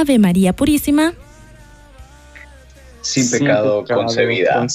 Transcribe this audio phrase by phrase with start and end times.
[0.00, 1.12] Ave María Purísima,
[3.02, 4.66] sin pecado, concebida.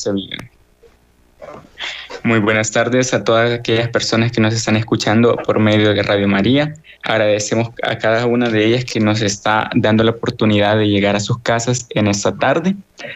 [2.22, 6.28] Muy buenas tardes a todas aquellas personas que nos están escuchando por medio de Radio
[6.28, 6.76] María.
[7.02, 11.20] Agradecemos a cada una de ellas que nos está dando la oportunidad de llegar a
[11.20, 12.76] sus casas en esta tarde.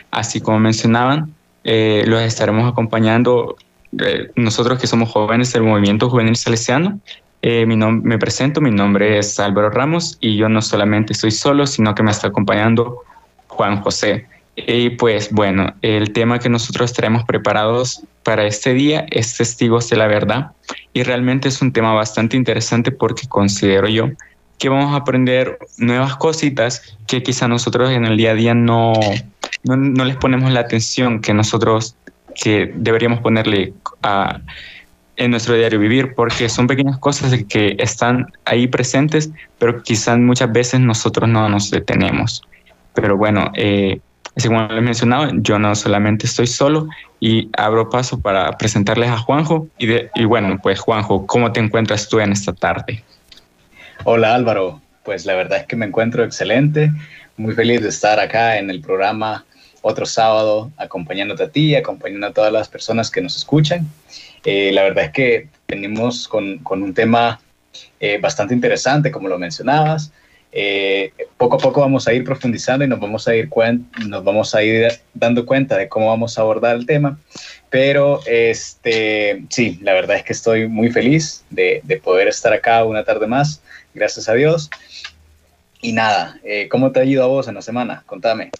[0.09, 3.55] Así como mencionaban, eh, los estaremos acompañando
[3.99, 6.99] eh, nosotros que somos jóvenes del Movimiento Juvenil Salesiano.
[7.41, 11.95] Eh, me presento, mi nombre es Álvaro Ramos y yo no solamente estoy solo, sino
[11.95, 13.03] que me está acompañando
[13.47, 14.27] Juan José.
[14.55, 19.95] Y pues bueno, el tema que nosotros tenemos preparados para este día es Testigos de
[19.95, 20.51] la Verdad
[20.93, 24.09] y realmente es un tema bastante interesante porque considero yo
[24.57, 28.91] que vamos a aprender nuevas cositas que quizá nosotros en el día a día no,
[29.63, 31.95] no, no les ponemos la atención que nosotros
[32.35, 34.41] que deberíamos ponerle a,
[35.19, 40.51] en nuestro diario vivir, porque son pequeñas cosas que están ahí presentes, pero quizás muchas
[40.51, 42.41] veces nosotros no nos detenemos.
[42.93, 43.99] Pero bueno, eh,
[44.41, 46.87] como les mencionaba, yo no solamente estoy solo
[47.19, 49.67] y abro paso para presentarles a Juanjo.
[49.77, 53.03] Y, y bueno, pues Juanjo, ¿cómo te encuentras tú en esta tarde?
[54.05, 56.91] Hola Álvaro, pues la verdad es que me encuentro excelente,
[57.35, 59.43] muy feliz de estar acá en el programa
[59.81, 63.87] otro sábado acompañándote a ti, acompañando a todas las personas que nos escuchan.
[64.43, 67.39] Eh, la verdad es que venimos con, un tema
[67.99, 70.11] eh, bastante interesante, como lo mencionabas.
[70.51, 73.49] Eh, poco a poco vamos a ir profundizando y nos vamos a ir
[74.07, 77.19] nos vamos a ir dando cuenta de cómo vamos a abordar el tema.
[77.69, 83.03] Pero este, sí, la verdad es que estoy muy feliz de poder estar acá una
[83.03, 83.61] tarde más,
[83.93, 84.69] gracias a Dios.
[85.81, 88.03] Y nada, ¿cómo te ha ido a vos en la semana?
[88.05, 88.51] Contame.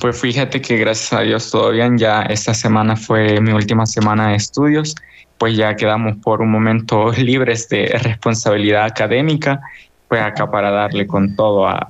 [0.00, 4.30] Pues fíjate que gracias a Dios todo bien, ya esta semana fue mi última semana
[4.30, 4.94] de estudios,
[5.36, 9.60] pues ya quedamos por un momento libres de responsabilidad académica,
[10.08, 11.86] pues acá para darle con todo a,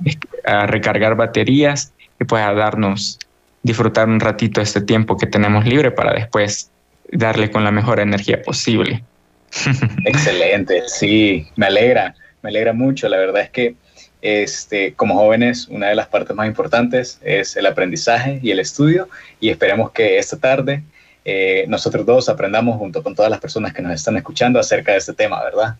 [0.67, 3.17] recargar baterías y pues a darnos,
[3.63, 6.69] disfrutar un ratito este tiempo que tenemos libre para después
[7.13, 9.03] darle con la mejor energía posible.
[10.05, 13.75] Excelente, sí, me alegra, me alegra mucho, la verdad es que
[14.21, 19.09] este, como jóvenes, una de las partes más importantes es el aprendizaje y el estudio
[19.39, 20.83] y esperemos que esta tarde
[21.25, 24.99] eh, nosotros dos aprendamos junto con todas las personas que nos están escuchando acerca de
[24.99, 25.75] este tema, ¿verdad?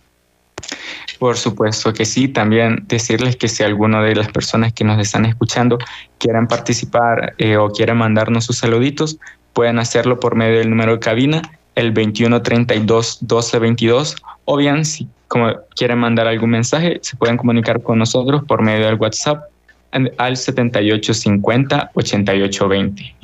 [1.20, 5.26] Por supuesto que sí, también decirles que si alguna de las personas que nos están
[5.26, 5.78] escuchando
[6.18, 9.18] quieran participar eh, o quieran mandarnos sus saluditos,
[9.54, 11.42] pueden hacerlo por medio del número de cabina,
[11.76, 14.16] el 2132 1222,
[14.46, 18.86] o bien si como quieren mandar algún mensaje, se pueden comunicar con nosotros por medio
[18.86, 19.46] del WhatsApp
[20.18, 23.16] al 7850 8820.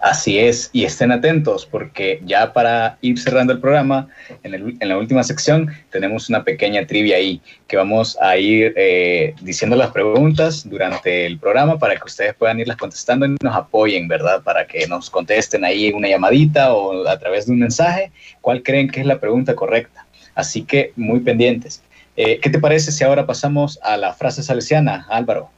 [0.00, 4.08] Así es, y estén atentos porque ya para ir cerrando el programa,
[4.42, 9.76] en, la última sección tenemos una pequeña trivia ahí que vamos a ir eh, diciendo
[9.76, 14.42] las preguntas durante el programa para que ustedes puedan irlas contestando y nos apoyen, ¿verdad?
[14.42, 18.88] Para que nos contesten ahí una llamadita o a través de un mensaje, cuál creen
[18.88, 20.01] que es la pregunta correcta.
[20.34, 21.82] Así que muy pendientes.
[22.16, 25.50] Eh, ¿Qué te parece si ahora pasamos a la frase salesiana, Álvaro?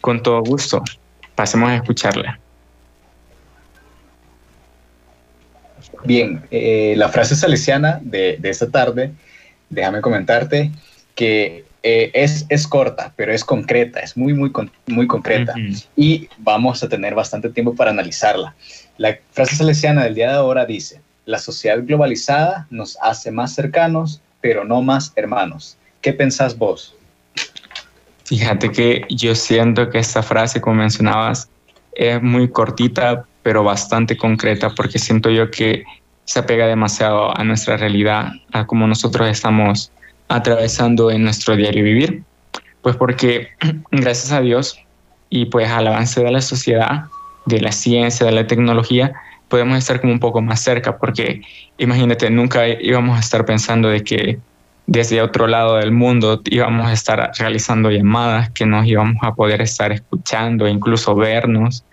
[0.00, 0.82] Con todo gusto.
[1.34, 2.38] Pasemos a escucharla.
[6.04, 9.12] Bien, eh, la frase salesiana de, esta tarde,
[9.70, 10.70] déjame comentarte
[11.14, 14.52] que eh, es, es, corta, pero es concreta, es muy, muy,
[14.86, 15.54] muy concreta.
[15.96, 18.54] Y vamos a tener bastante tiempo para analizarla.
[18.98, 24.20] La frase salesiana del día de ahora dice, la sociedad globalizada nos hace más cercanos,
[24.40, 25.76] pero no más hermanos.
[26.00, 26.94] ¿Qué pensás vos?
[28.24, 31.48] Fíjate que yo siento que esta frase, como mencionabas,
[31.94, 35.84] es muy cortita, pero bastante concreta, porque siento yo que
[36.24, 39.92] se apega demasiado a nuestra realidad, a cómo nosotros estamos
[40.28, 42.22] atravesando en nuestro diario vivir.
[42.82, 43.48] Pues porque
[43.90, 44.78] gracias a Dios
[45.28, 47.04] y pues al avance de la sociedad,
[47.46, 49.12] de la ciencia, de la tecnología,
[49.48, 51.42] podemos estar como un poco más cerca, porque
[51.78, 54.38] imagínate, nunca íbamos a estar pensando de que
[54.86, 59.60] desde otro lado del mundo íbamos a estar realizando llamadas, que nos íbamos a poder
[59.60, 61.84] estar escuchando, incluso vernos.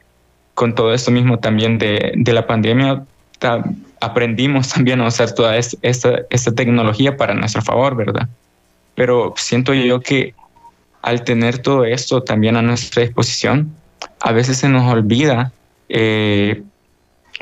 [0.54, 3.04] Con todo esto mismo también de, de la pandemia,
[4.00, 8.28] aprendimos también a usar toda esta, esta tecnología para nuestro favor, ¿verdad?
[8.96, 10.34] Pero siento yo que
[11.02, 13.74] al tener todo esto también a nuestra disposición,
[14.20, 15.52] a veces se nos olvida
[15.90, 16.64] eh,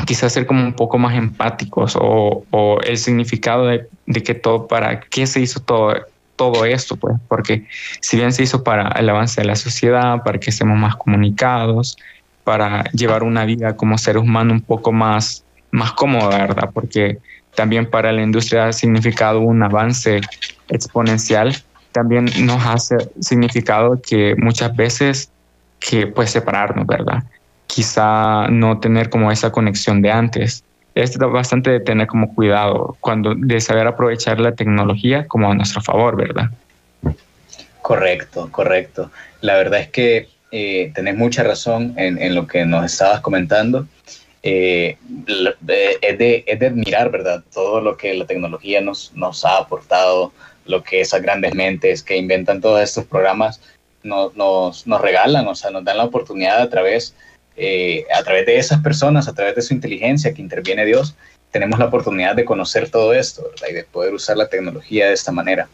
[0.05, 3.87] quizás ser como un poco más empáticos o, el significado de,
[4.23, 5.93] que todo, para qué se hizo todo,
[6.35, 7.65] todo esto, pues, porque
[8.01, 11.97] si bien se hizo para el avance de la sociedad, para que estemos más comunicados,
[12.43, 16.69] para llevar una vida como seres humanos un poco más, más cómoda, ¿verdad?
[16.73, 17.19] Porque
[17.55, 20.21] también para la industria ha significado un avance
[20.69, 21.55] exponencial
[21.91, 25.31] también nos hace significado que muchas veces
[25.79, 27.23] que pues separarnos, ¿verdad?
[27.69, 30.63] Quizá no tener como esa conexión de antes.
[30.95, 35.81] Es bastante de tener como cuidado cuando de saber aprovechar la tecnología como a nuestro
[35.81, 36.49] favor, ¿verdad?
[37.81, 39.11] Correcto, correcto.
[39.41, 43.87] La verdad es que eh, tenés mucha razón en, lo que nos estabas comentando.
[44.41, 47.43] Eh, es, de, es, de, admirar, ¿verdad?
[47.53, 50.33] Todo lo que la tecnología nos, nos ha aportado,
[50.65, 53.61] lo que esas grandes mentes que inventan todos estos programas
[54.03, 57.15] nos, nos, nos regalan, o sea, nos dan la oportunidad a través,
[57.59, 61.15] eh, a través de esas personas, a través de su inteligencia que interviene Dios,
[61.51, 63.67] tenemos la oportunidad de conocer todo esto ¿verdad?
[63.69, 65.67] y de poder usar la tecnología de esta manera.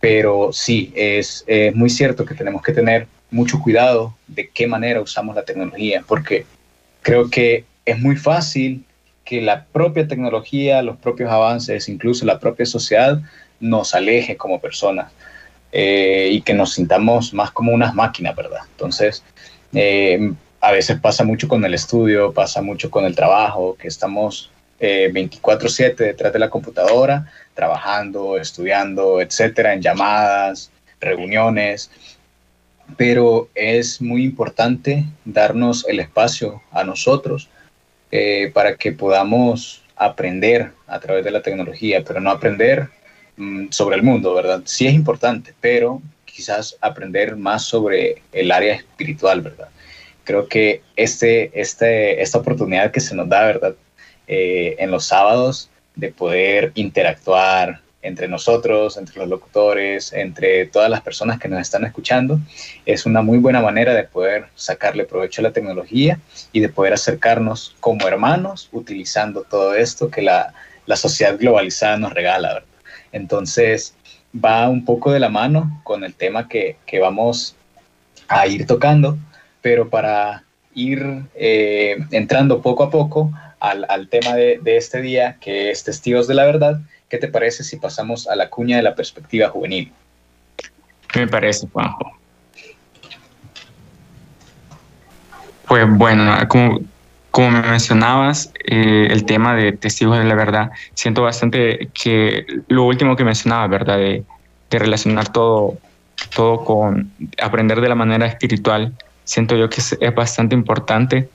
[0.00, 5.00] Pero sí, es, es muy cierto que tenemos que tener mucho cuidado de qué manera
[5.00, 6.46] usamos la tecnología, porque
[7.02, 8.84] creo que es muy fácil
[9.24, 13.20] que la propia tecnología, los propios avances, incluso la propia sociedad,
[13.58, 15.12] nos aleje como personas
[15.72, 18.60] eh, y que nos sintamos más como unas máquinas, ¿verdad?
[18.70, 19.24] Entonces,
[19.74, 24.50] eh, a veces pasa mucho con el estudio, pasa mucho con el trabajo, que estamos
[24.78, 30.70] 24/7 eh, detrás de la computadora, trabajando, estudiando, etcétera, en llamadas,
[31.00, 31.90] reuniones,
[32.96, 37.48] pero es muy importante darnos el espacio a nosotros
[38.10, 42.88] eh, para que podamos aprender a través de la tecnología, pero no aprender
[43.36, 44.62] mm, sobre el mundo, ¿verdad?
[44.64, 49.68] Sí es importante, pero quizás aprender más sobre el área espiritual, ¿verdad?
[50.26, 53.74] Creo que este, este, esta oportunidad que se nos da, ¿verdad?
[54.26, 61.00] Eh, en los sábados de poder interactuar, entre nosotros, entre los locutores, entre todas las
[61.00, 62.38] personas que nos están escuchando,
[62.84, 66.18] es una muy buena manera de poder sacarle provecho a la tecnología
[66.52, 70.52] y de poder acercarnos como hermanos utilizando todo esto que la,
[70.86, 72.54] la sociedad globalizada nos regala.
[72.54, 72.68] ¿verdad?
[73.12, 73.94] Entonces,
[74.32, 77.56] va un poco de la mano con el tema que, que vamos
[78.28, 79.16] a ir tocando,
[79.66, 80.44] pero para
[80.76, 85.82] ir eh, entrando poco a poco al, al tema de, de, este día, que es
[85.82, 86.78] Testigos de la Verdad,
[87.08, 89.92] ¿Qué te parece si pasamos a la cuña de la perspectiva juvenil?
[91.16, 92.12] Me parece, Juanjo.
[95.66, 96.78] Pues bueno, como,
[97.32, 102.84] como me mencionabas, eh, el tema de testigos de la verdad, siento bastante que lo
[102.84, 103.98] último que mencionaba, ¿verdad?
[103.98, 104.22] De,
[104.70, 105.76] de relacionar todo,
[106.36, 107.10] todo con
[107.42, 108.92] aprender de la manera espiritual,
[109.26, 111.28] siento yo que es, bastante importante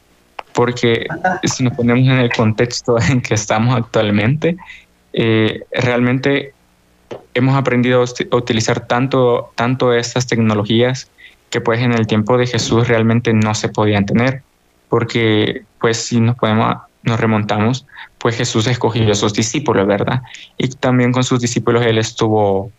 [0.53, 1.05] porque
[1.43, 4.57] si nos ponemos en el contexto en que estamos actualmente,
[5.13, 6.53] eh, realmente
[7.33, 11.09] hemos aprendido a utilizar tanto, tanto estas tecnologías
[11.49, 14.41] que pues en el tiempo de Jesús realmente no se podían tener,
[14.89, 16.37] porque pues si nos
[17.03, 17.85] nos remontamos,
[18.17, 20.21] pues Jesús escogió a sus discípulos, ¿verdad?
[20.57, 22.71] Y también con sus discípulos él estuvo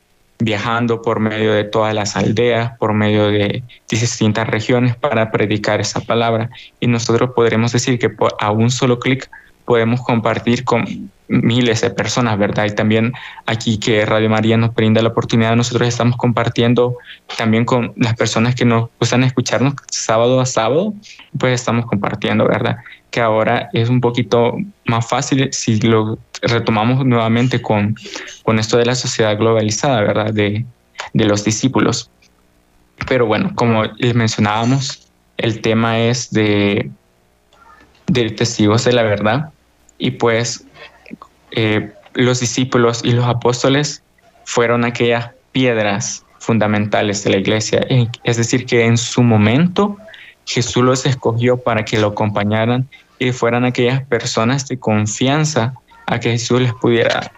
[0.44, 6.00] viajando por medio de todas las aldeas, por medio de distintas regiones para predicar esa
[6.00, 6.50] palabra.
[6.80, 8.10] Y nosotros podremos decir que
[8.40, 9.30] a un solo clic
[9.64, 12.66] podemos compartir con miles de personas, ¿verdad?
[12.66, 13.12] Y también
[13.46, 16.96] aquí que Radio María nos brinda la oportunidad, nosotros estamos compartiendo
[17.38, 20.92] también con las personas que nos gustan escucharnos sábado a sábado,
[21.38, 22.78] pues estamos compartiendo, ¿verdad?
[23.12, 24.56] Que ahora es un poquito
[24.86, 27.94] más fácil si lo retomamos nuevamente con,
[28.42, 30.32] con esto de la sociedad globalizada, ¿verdad?
[30.32, 30.64] De,
[31.12, 32.10] de los discípulos.
[33.06, 36.90] Pero bueno, como les mencionábamos, el tema es de,
[38.06, 39.50] de testigos de la verdad
[39.98, 40.64] y pues
[41.52, 44.02] eh, los discípulos y los apóstoles
[44.44, 47.86] fueron aquellas piedras fundamentales de la iglesia.
[48.24, 49.96] Es decir, que en su momento
[50.46, 52.88] Jesús los escogió para que lo acompañaran
[53.28, 55.74] y fueran aquellas personas de confianza
[56.06, 57.32] a que Jesús les pudiera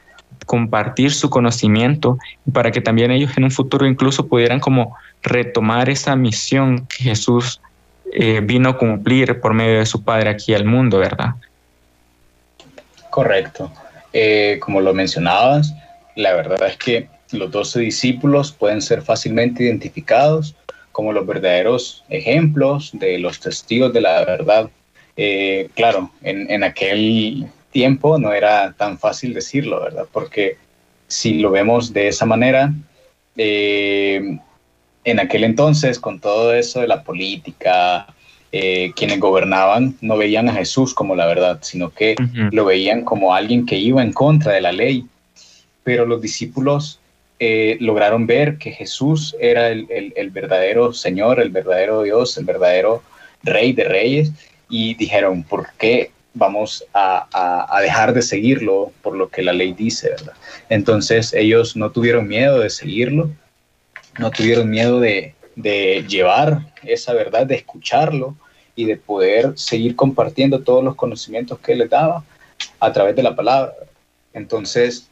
[0.47, 2.19] compartir su conocimiento
[2.53, 7.61] para que también ellos en un futuro incluso pudieran como retomar esa misión que Jesús
[8.13, 11.35] eh, vino a cumplir por medio de su Padre aquí al mundo, ¿verdad?
[13.11, 13.71] Correcto.
[14.13, 15.75] Eh, como lo mencionabas,
[16.15, 20.55] la verdad es que los doce discípulos pueden ser fácilmente identificados
[20.93, 24.71] como los verdaderos ejemplos de los testigos de la verdad.
[25.17, 30.07] Eh, claro, en, en, aquel tiempo no era tan fácil decirlo, ¿verdad?
[30.13, 30.57] Porque
[31.07, 32.73] si lo vemos de esa manera,
[33.37, 34.39] eh,
[35.05, 38.07] en aquel entonces, con todo eso de la política,
[38.53, 42.15] eh, quienes gobernaban no veían a Jesús como la verdad, sino que
[42.53, 45.07] lo veían como alguien que iba en contra de la ley.
[45.83, 47.01] Pero los discípulos
[47.41, 53.03] eh, lograron ver que Jesús era el, verdadero Señor, el verdadero Dios, el verdadero
[53.43, 54.33] Rey de Reyes,
[54.69, 60.11] y dijeron, ¿por qué vamos a, dejar de seguirlo por lo que la ley dice,
[60.11, 60.33] ¿verdad?
[60.69, 63.31] Entonces ellos no tuvieron miedo de seguirlo
[64.19, 68.37] no tuvieron miedo de, llevar esa verdad, de escucharlo
[68.75, 72.25] y de poder seguir compartiendo todos los conocimientos que les daba
[72.81, 73.73] a través de la palabra.
[74.33, 75.09] Entonces,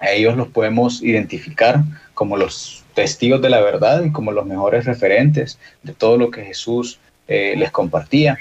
[0.00, 1.82] a ellos los podemos identificar
[2.14, 6.44] como los testigos de la verdad y como los mejores referentes de todo lo que
[6.44, 8.38] Jesús eh, les compartía.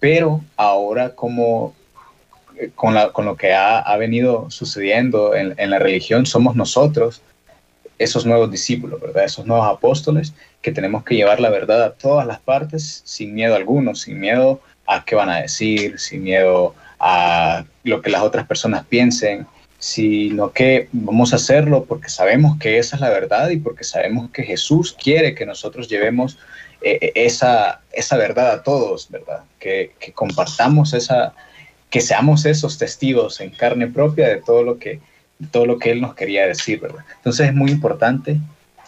[0.00, 1.74] Pero ahora como
[2.60, 7.22] eh, con, lo que ha, venido sucediendo en, en, la religión, somos nosotros
[7.98, 9.24] esos nuevos discípulos, ¿verdad?
[9.24, 10.32] Esos nuevos apóstoles
[10.62, 14.60] que tenemos que llevar la verdad a todas las partes sin miedo alguno, sin miedo
[14.86, 19.46] a qué van a decir, sin miedo a lo que las otras personas piensen,
[19.78, 24.30] sino que vamos a hacerlo porque sabemos que esa es la verdad y porque sabemos
[24.30, 26.38] que Jesús quiere que nosotros llevemos
[26.80, 29.44] eh, eh, esa, esa verdad a todos, ¿verdad?
[29.58, 31.34] Que, compartamos esa,
[31.90, 35.00] que seamos esos testigos en carne propia de todo lo que,
[35.50, 37.04] todo lo que Él nos quería decir, ¿verdad?
[37.16, 38.36] Entonces es muy importante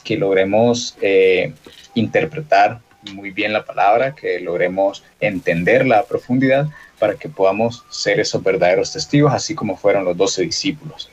[0.05, 1.53] que logremos eh,
[1.95, 2.81] interpretar
[3.13, 6.69] muy bien la palabra, que logremos entender la profundidad
[6.99, 11.11] para que podamos ser esos verdaderos testigos, así como fueron los doce discípulos.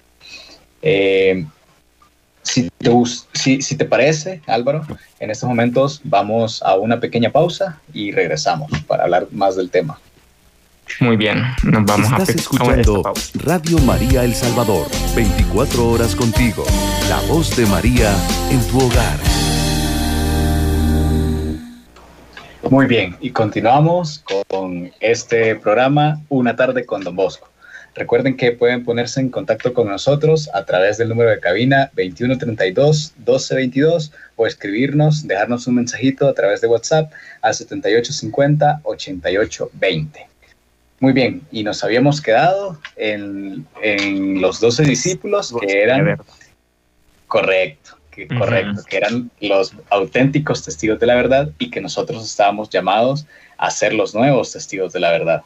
[2.47, 2.91] Si, te,
[3.33, 4.85] si, si te parece, Álvaro,
[5.19, 9.99] en estos momentos vamos a una pequeña pausa y regresamos para hablar más del tema.
[11.01, 13.03] Muy bien, nos vamos Estás a escuchando
[13.43, 16.63] Radio María El Salvador, 24 horas contigo,
[17.09, 18.15] la voz de María
[18.49, 19.19] en tu hogar.
[22.69, 27.49] Muy bien, y continuamos con este programa Una tarde con Don Bosco.
[27.97, 34.11] Recuerden que pueden ponerse en contacto con nosotros a través del número de cabina 2132-1222
[34.35, 37.11] o escribirnos, dejarnos un mensajito a través de WhatsApp
[37.41, 40.27] al 7850-8820.
[40.99, 46.19] Muy bien, y nos habíamos quedado en, en los 12 discípulos que eran...
[47.25, 53.25] Correcto correcto, que eran los auténticos testigos de la verdad y que nosotros estábamos llamados
[53.57, 55.43] a ser los nuevos testigos de la verdad.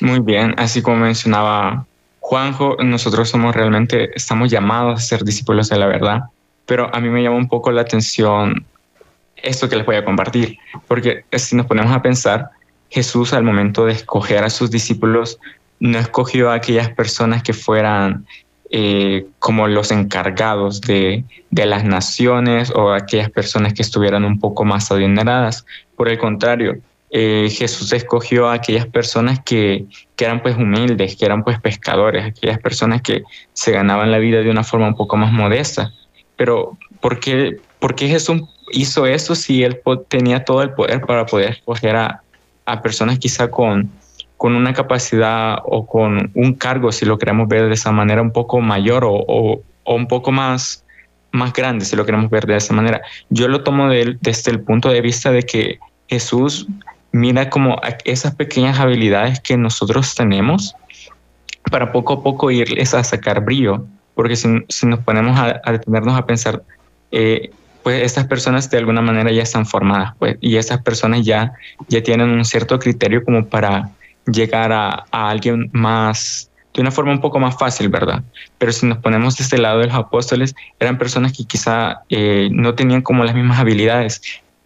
[0.00, 1.86] Muy bien, así como mencionaba
[2.20, 6.22] Juanjo, nosotros somos realmente, estamos llamados a ser discípulos de la verdad,
[6.66, 8.64] pero a mí me llama un poco la atención
[9.36, 10.56] esto que les voy a compartir,
[10.88, 12.50] porque si nos ponemos a pensar,
[12.90, 15.38] Jesús al momento de escoger a sus discípulos
[15.80, 18.24] no escogió a aquellas personas que fueran
[18.70, 24.90] eh, como los encargados de, las naciones o aquellas personas que estuvieran un poco más
[24.90, 25.66] adineradas.
[25.96, 26.78] Por el contrario,
[27.16, 29.86] eh, Jesús escogió a aquellas personas que,
[30.18, 34.50] eran pues humildes, que eran pues pescadores, aquellas personas que se ganaban la vida de
[34.50, 35.92] una forma un poco más modesta.
[36.34, 38.42] Pero ¿por qué, por qué Jesús
[38.72, 42.22] hizo eso si él tenía todo el poder para poder escoger a,
[42.66, 43.92] a personas quizá con,
[44.36, 48.32] con una capacidad o con un cargo, si lo queremos ver de esa manera, un
[48.32, 50.84] poco mayor o, un poco más,
[51.30, 53.02] más grande, si lo queremos ver de esa manera.
[53.30, 55.78] Yo lo tomo desde el punto de vista de que
[56.08, 56.66] Jesús
[57.14, 60.74] mira como esas pequeñas habilidades que nosotros tenemos
[61.70, 66.26] para poco a poco irles a sacar brillo, porque si, nos ponemos a, detenernos a
[66.26, 66.64] pensar,
[67.12, 67.52] eh,
[67.84, 71.52] pues estas personas de alguna manera ya están formadas, pues, y esas personas ya,
[71.88, 73.90] ya tienen un cierto criterio como para
[74.26, 78.24] llegar a, alguien más, de una forma un poco más fácil, ¿verdad?
[78.58, 82.48] Pero si nos ponemos de este lado de los apóstoles, eran personas que quizá eh,
[82.50, 84.20] no tenían como las mismas habilidades,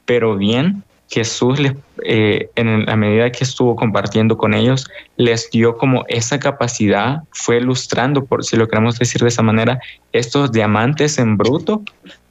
[0.07, 1.73] pero bien, Jesús les,
[2.05, 4.87] eh, en la medida que estuvo compartiendo con ellos,
[5.17, 9.81] les dio como esa capacidad, fue ilustrando, por si lo queremos decir de esa manera,
[10.13, 11.83] estos diamantes en bruto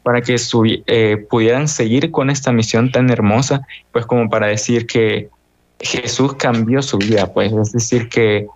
[0.03, 0.37] para que
[0.87, 5.29] eh, pudieran seguir con esta misión tan hermosa, pues como para decir que
[5.79, 8.47] Jesús cambió su vida, pues es decir, que,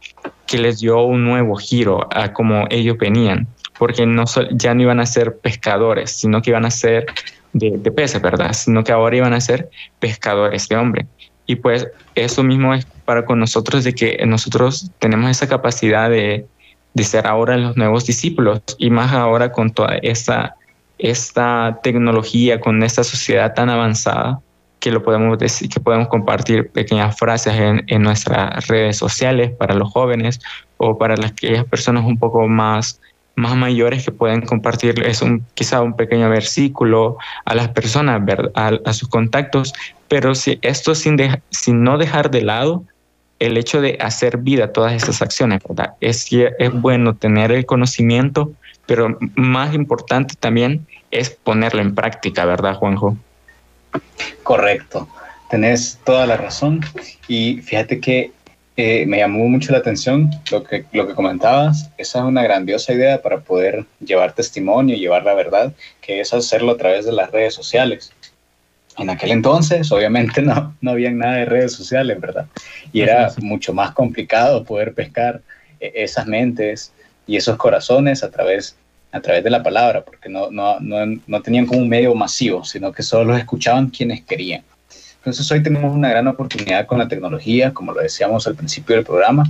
[0.46, 3.48] que les dio un nuevo giro a como ellos venían,
[3.78, 7.06] porque no ya no iban a ser pescadores, sino que iban a ser
[7.54, 8.54] de, peces, ¿verdad?
[8.54, 11.06] Sino que ahora iban a ser pescadores de hombre.
[11.46, 16.46] Y pues eso mismo es para con nosotros, de que nosotros tenemos esa capacidad de,
[16.94, 20.56] de ser ahora los nuevos discípulos y más ahora con toda esta,
[20.98, 24.40] esta tecnología, con esta sociedad tan avanzada
[24.80, 29.76] que lo podemos decir, que podemos compartir pequeñas frases en, en nuestras redes sociales para
[29.76, 30.40] los jóvenes
[30.78, 33.00] o para las aquellas personas un poco más
[33.36, 38.22] más mayores que pueden compartir es un quizá un pequeño versículo a las personas
[38.56, 39.74] a, sus contactos
[40.08, 41.18] pero si esto sin,
[41.50, 42.84] sin no dejar de lado
[43.40, 45.94] el hecho de hacer vida todas estas acciones ¿verdad?
[46.02, 48.52] es es bueno tener el conocimiento
[48.86, 53.18] pero más importante también es ponerlo en práctica verdad Juanjo
[54.44, 55.08] Correcto,
[55.50, 56.82] tenés toda la razón.
[57.28, 58.32] Y fíjate que
[58.78, 61.90] eh, me llamó mucho la atención lo que, lo que comentabas.
[61.98, 66.34] Esa es una grandiosa idea para poder llevar testimonio y llevar la verdad, que es
[66.34, 68.14] hacerlo a través de las redes sociales.
[68.98, 72.46] En aquel entonces, obviamente, no, no había nada de redes sociales, ¿verdad?
[72.94, 75.42] Y era mucho más complicado poder pescar
[75.80, 76.94] eh, esas mentes
[77.28, 78.76] y esos corazones a través,
[79.12, 82.64] a través de la palabra, porque no, no, no, no tenían como un medio masivo,
[82.64, 84.64] sino que solo los escuchaban quienes querían.
[85.22, 89.06] Entonces hoy tenemos una gran oportunidad con la tecnología, como lo decíamos al principio del
[89.06, 89.48] programa,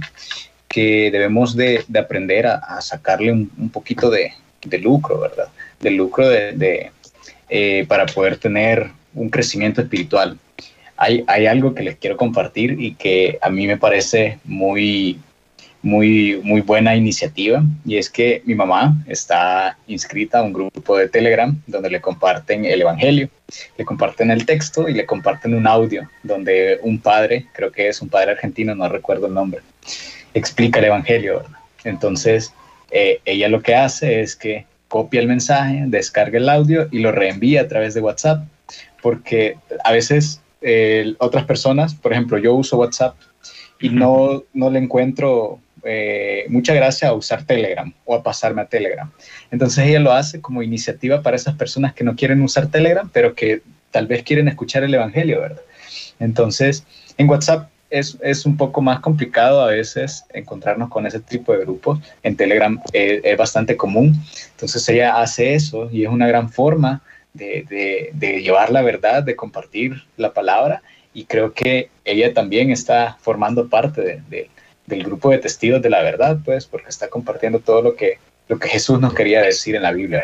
[0.67, 4.33] que debemos de, de aprender a, sacarle un, poquito de,
[4.65, 5.47] de, lucro, ¿verdad?
[5.79, 6.91] De lucro de,
[7.47, 10.37] eh, para poder tener un crecimiento espiritual.
[10.97, 15.19] Hay, hay algo que les quiero compartir y que a mí me parece muy,
[15.81, 21.09] muy, muy buena iniciativa y es que mi mamá está inscrita a un grupo de
[21.09, 23.29] Telegram donde le comparten el Evangelio,
[23.77, 28.01] le comparten el texto y le comparten un audio donde un padre, creo que es
[28.01, 29.61] un padre argentino, no recuerdo el nombre,
[30.33, 31.43] explica el Evangelio.
[31.83, 32.53] Entonces,
[32.91, 37.11] eh, ella lo que hace es que copia el mensaje, descarga el audio y lo
[37.11, 38.43] reenvía a través de WhatsApp,
[39.01, 43.15] porque a veces eh, otras personas, por ejemplo, yo uso WhatsApp
[43.79, 48.65] y no, no le encuentro eh, mucha gracia a usar Telegram o a pasarme a
[48.65, 49.11] Telegram.
[49.51, 53.35] Entonces ella lo hace como iniciativa para esas personas que no quieren usar Telegram, pero
[53.35, 53.61] que
[53.91, 55.61] tal vez quieren escuchar el Evangelio, ¿verdad?
[56.19, 56.85] Entonces,
[57.17, 61.59] en WhatsApp es, es un poco más complicado a veces encontrarnos con ese tipo de
[61.59, 61.99] grupos.
[62.23, 64.15] En Telegram eh, es bastante común.
[64.51, 67.01] Entonces ella hace eso y es una gran forma
[67.33, 70.81] de, de, llevar la verdad, de compartir la palabra
[71.13, 74.49] y creo que ella también está formando parte de,
[74.85, 78.59] del grupo de testigos de la verdad, pues, porque está compartiendo todo lo que, lo
[78.59, 80.23] que Jesús nos quería decir en la Biblia,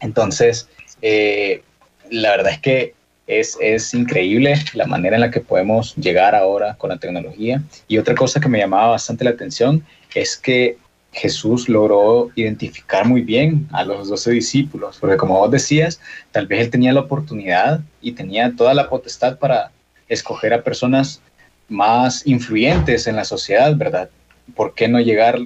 [0.00, 0.68] Entonces,
[1.02, 1.62] eh,
[2.10, 2.94] la verdad es que
[3.26, 7.62] es, es, increíble la manera en la que podemos llegar ahora con la tecnología.
[7.88, 10.76] Y otra cosa que me llamaba bastante la atención es que
[11.14, 16.00] Jesús logró identificar muy bien a los doce discípulos, porque como vos decías,
[16.32, 19.70] tal vez él tenía la oportunidad y tenía toda la potestad para
[20.08, 21.22] escoger a personas
[21.68, 24.08] más influyentes en la sociedad, ¿verdad?
[24.54, 25.38] ¿Por qué no llegar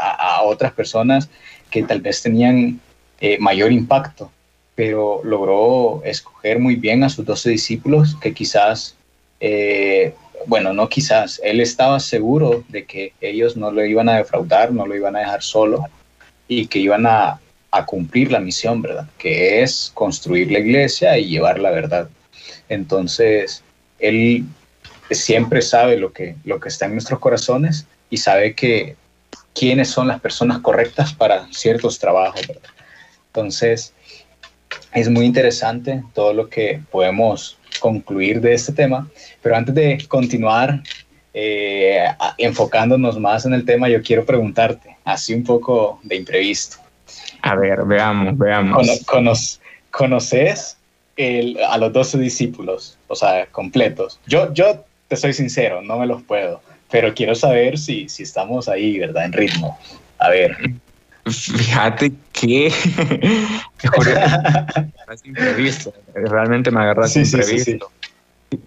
[0.00, 1.28] a, otras personas
[1.70, 2.80] que tal vez tenían
[3.20, 4.30] eh, mayor impacto?
[4.74, 8.96] Pero logró escoger muy bien a sus doce discípulos que quizás,
[9.40, 10.14] eh,
[10.46, 14.86] bueno, no quizás, él estaba seguro de que ellos no lo iban a defraudar, no
[14.86, 15.84] lo iban a dejar solo
[16.48, 19.08] y que iban a, a cumplir la misión, ¿verdad?
[19.18, 22.08] Que es construir la iglesia y llevar la verdad.
[22.68, 23.62] Entonces,
[23.98, 24.44] él
[25.10, 28.96] siempre sabe lo que, lo que está en nuestros corazones y sabe que
[29.54, 32.42] quiénes son las personas correctas para ciertos trabajos.
[33.28, 33.92] Entonces,
[34.92, 39.08] es muy interesante todo lo que podemos concluir de este tema,
[39.40, 40.82] pero antes de continuar
[41.34, 42.04] eh,
[42.38, 46.76] enfocándonos más en el tema, yo quiero preguntarte, así un poco de imprevisto.
[47.42, 49.04] A ver, veamos, veamos.
[49.90, 50.76] ¿Conoces
[51.68, 52.98] a los doce discípulos?
[53.08, 54.20] O sea, completos.
[54.26, 54.84] Yo, yo
[55.16, 59.24] soy sincero, no me los puedo, pero quiero saber si, si estamos ahí, ¿verdad?
[59.24, 59.78] En ritmo.
[60.18, 60.56] A ver.
[61.24, 62.72] Fíjate que
[65.24, 67.90] imprevisto, realmente me agarraste imprevisto.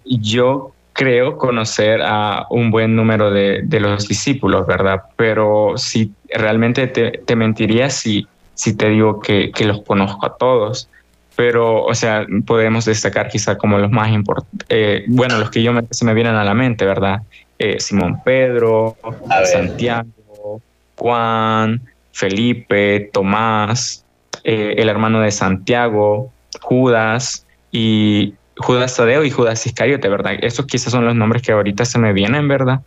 [0.04, 5.02] Yo creo conocer a un buen número de, de, los discípulos, ¿verdad?
[5.16, 10.36] Pero si realmente te, te mentiría si, si te digo que, que, los conozco a
[10.36, 10.88] todos
[11.36, 15.72] pero, o sea, podemos destacar quizá como los más importantes, eh, bueno, los que yo
[15.72, 17.22] me, se me vienen a la mente, ¿verdad?
[17.58, 18.96] Eh, Simón Pedro,
[19.44, 20.62] Santiago,
[20.96, 24.04] Juan, Felipe, Tomás,
[24.44, 30.32] eh, el hermano de Santiago, Judas y Judas Tadeo y Judas Iscariote, ¿verdad?
[30.40, 32.80] Esos quizás son los nombres que ahorita se me vienen, ¿verdad?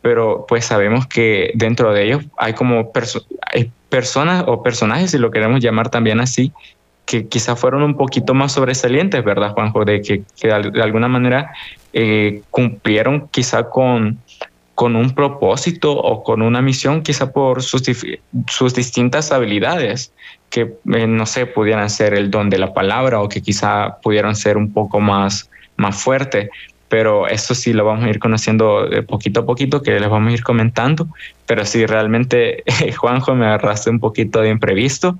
[0.00, 2.90] Pero pues sabemos que dentro de ellos hay como
[3.52, 6.52] hay personas o personajes, si lo queremos llamar también así,
[7.10, 9.84] que quizá fueron un poquito más sobresalientes, ¿verdad, Juanjo?
[9.84, 11.52] De que, de, alguna manera
[11.92, 14.20] eh, cumplieron quizá con,
[14.76, 17.82] con un propósito o con una misión, quizá por sus,
[18.46, 20.12] sus distintas habilidades,
[20.50, 24.36] que eh, no sé, pudieran ser el don de la palabra o que quizá pudieran
[24.36, 26.48] ser un poco más, más fuerte.
[26.88, 30.30] Pero eso sí lo vamos a ir conociendo de poquito a poquito, que les vamos
[30.30, 31.08] a ir comentando.
[31.46, 32.62] Pero sí, realmente,
[32.96, 35.18] Juanjo, me agarraste un poquito de imprevisto,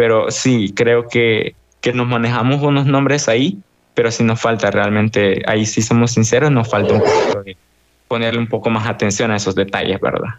[0.00, 3.58] pero sí, creo que, que nos manejamos unos nombres ahí,
[3.92, 7.54] pero sí nos falta realmente, ahí sí somos sinceros, nos falta un poco de
[8.08, 10.30] ponerle un poco más atención a esos detalles, ¿verdad?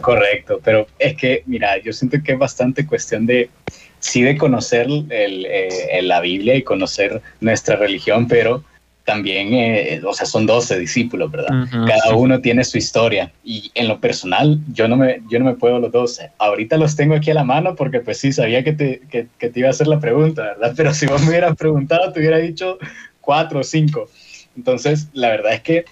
[0.00, 3.50] Correcto, pero es que, mira, yo siento que es bastante cuestión de,
[3.98, 8.62] sí, de conocer el, eh, la Biblia y conocer nuestra religión, pero
[9.08, 11.66] también, eh, o sea, son 12 discípulos, ¿verdad?
[11.70, 15.54] Cada uno tiene su historia y en lo personal yo no me, yo no me
[15.54, 16.32] puedo los 12.
[16.36, 19.48] Ahorita los tengo aquí a la mano porque pues sí, sabía que te, que, que
[19.48, 20.74] te iba a hacer la pregunta, ¿verdad?
[20.76, 22.76] Pero si vos me hubieras preguntado, te hubiera dicho
[23.22, 24.10] cuatro o cinco.
[24.58, 25.86] Entonces, la verdad es que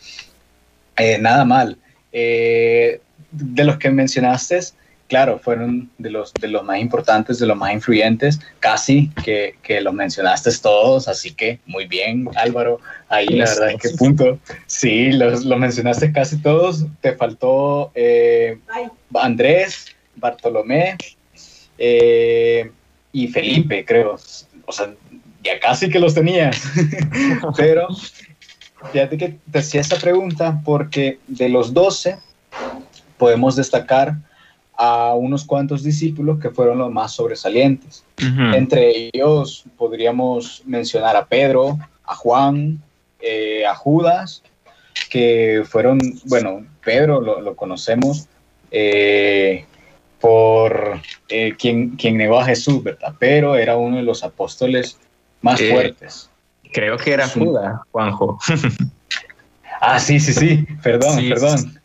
[0.99, 1.79] eh, nada mal.
[2.13, 3.01] Eh,
[3.31, 4.61] de los que mencionaste,
[5.09, 9.81] claro, fueron de los, de los más importantes, de los más influyentes, casi que, que
[9.81, 15.13] los mencionaste todos, así que muy bien, Álvaro, ahí la verdad es que punto, sí,
[15.13, 18.59] los, los mencionaste casi todos, te faltó eh,
[19.15, 20.97] Andrés, Bartolomé
[21.79, 22.71] eh,
[23.13, 24.17] y Felipe, creo,
[24.67, 24.93] o sea,
[25.43, 26.61] ya casi que los tenías,
[27.57, 27.89] pero
[28.93, 32.19] fíjate que te hacía esta pregunta porque de los 12
[33.17, 34.17] podemos destacar
[34.77, 38.05] a unos cuantos discípulos que fueron los más sobresalientes.
[38.19, 42.81] Entre ellos podríamos mencionar a Pedro, a Juan,
[43.21, 44.43] eh, a Judas,
[45.11, 48.27] que fueron, bueno, Pedro lo, conocemos
[48.71, 49.65] eh,
[50.21, 53.15] por eh, quien, quien negó a Jesús, ¿verdad?
[53.19, 54.99] Pero era uno de los apóstoles
[55.41, 56.31] más fuertes.
[56.73, 58.39] Creo que era Judas, Juanjo.
[59.81, 61.81] ah, sí, sí, sí, perdón, perdón.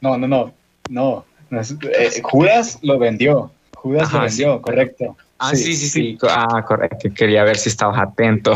[0.00, 0.52] No, no, no,
[0.90, 1.24] no,
[1.60, 3.50] eh, Judas lo vendió.
[3.76, 5.16] Judas lo vendió, correcto.
[5.38, 7.08] Ah, sí, sí, sí, Ah, correcto.
[7.14, 8.54] Quería ver si estabas atento.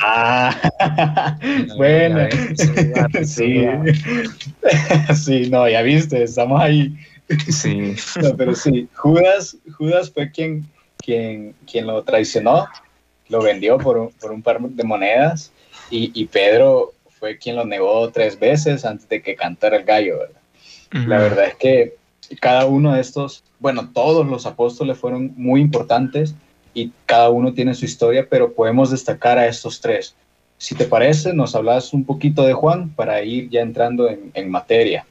[0.00, 0.54] Ah,
[1.76, 2.28] bueno.
[3.24, 3.66] sí.
[5.24, 6.94] sí, no, ya viste, estamos ahí.
[7.48, 7.94] Sí.
[8.36, 10.66] pero sí, Judas, Judas fue quien,
[10.98, 12.66] quien, quien lo traicionó,
[13.28, 15.52] lo vendió por, por un par de monedas
[15.90, 20.18] y, y, Pedro fue quien lo negó tres veces antes de que cantara el gallo,
[20.18, 21.06] ¿verdad?
[21.06, 21.96] La verdad es que
[22.36, 26.34] cada uno de estos, bueno, todos los apóstoles fueron muy importantes
[26.74, 30.14] y cada uno tiene su historia, pero podemos destacar a estos tres.
[30.58, 35.06] Si te parece, nos hablas un poquito de Juan para ir ya entrando en, materia.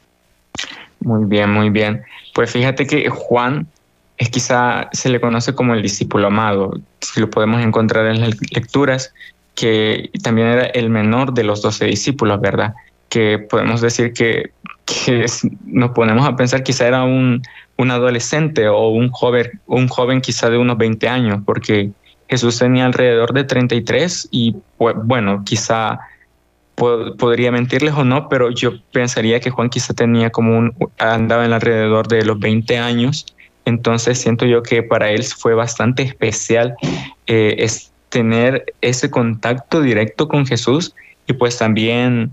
[1.00, 2.04] Muy bien, muy bien.
[2.34, 3.68] Pues fíjate que Juan
[4.18, 8.36] es quizá se le conoce como el discípulo amado, si lo podemos encontrar en las
[8.52, 9.14] lecturas,
[9.56, 12.74] que también era el menor de los doce discípulos, ¿verdad?
[13.10, 14.52] Que podemos decir que
[14.88, 15.26] que
[15.66, 17.42] nos ponemos a pensar quizá era un,
[17.78, 21.92] un, adolescente o un joven, un joven quizá de unos 20 años, porque
[22.30, 26.00] Jesús tenía alrededor de 33 y pues, bueno, quizá
[26.76, 31.52] podría mentirles o no, pero yo pensaría que Juan quizá tenía como un, andaba en
[31.52, 33.26] alrededor de los 20 años,
[33.66, 36.76] entonces siento yo que para él fue bastante especial
[37.26, 37.68] eh,
[38.10, 40.94] tener ese contacto directo con Jesús
[41.26, 42.32] y pues también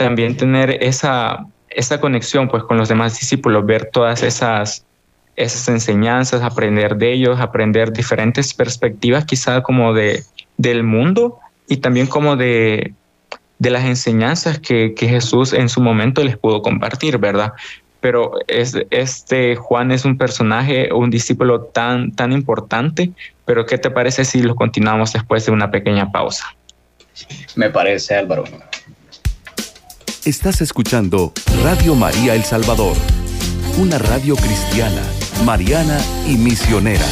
[0.00, 4.86] también tener esa, esa conexión pues con los demás discípulos, ver todas esas,
[5.36, 10.24] esas enseñanzas, aprender de ellos, aprender diferentes perspectivas quizá como de,
[10.56, 12.94] del mundo y también como de,
[13.58, 17.52] de las enseñanzas que, que, Jesús en su momento les pudo compartir, ¿verdad?
[18.00, 23.10] Pero es, este Juan es un personaje, un discípulo tan, tan importante,
[23.44, 26.46] pero ¿qué te parece si lo continuamos después de una pequeña pausa?
[27.54, 28.44] Me parece, Álvaro.
[30.26, 31.32] Estás escuchando
[31.64, 32.94] Radio María El Salvador,
[33.78, 35.02] una radio cristiana,
[35.46, 37.06] mariana y misionera.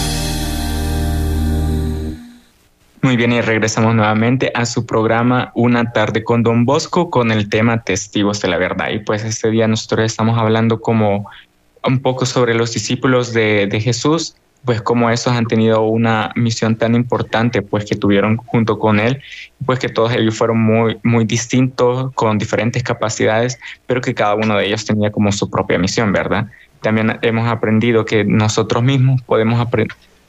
[3.00, 7.48] Muy bien, y regresamos nuevamente a su programa Una tarde con Don Bosco con el
[7.48, 8.90] tema Testigos de la Verdad.
[8.90, 11.30] Y pues este día nosotros estamos hablando como
[11.84, 14.36] un poco sobre los discípulos de, de Jesús
[14.68, 19.22] pues como esos han tenido una misión tan importante, pues que tuvieron junto con él,
[19.64, 24.58] pues que todos ellos fueron muy, muy distintos, con diferentes capacidades, pero que cada uno
[24.58, 26.48] de ellos tenía como su propia misión, ¿verdad?
[26.82, 29.66] También hemos aprendido que nosotros mismos podemos,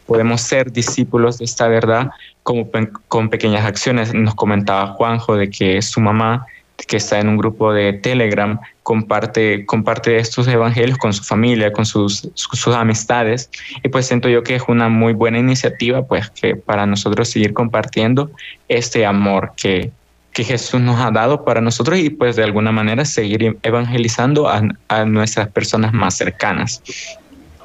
[0.05, 2.09] podemos ser discípulos de esta verdad
[2.41, 2.65] como
[3.09, 4.13] con pequeñas acciones.
[4.13, 6.45] Nos comentaba Juanjo de que su mamá
[6.87, 11.85] que está en un grupo de Telegram, comparte, comparte estos evangelios con su familia, con
[11.85, 13.49] sus, sus, amistades.
[13.83, 17.53] Y pues siento yo que es una muy buena iniciativa, pues que para nosotros seguir
[17.53, 18.31] compartiendo
[18.67, 19.91] este amor que,
[20.33, 24.61] que Jesús nos ha dado para nosotros y pues de alguna manera seguir evangelizando a,
[24.87, 26.81] a nuestras personas más cercanas.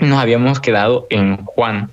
[0.00, 1.90] Nos habíamos quedado en Juan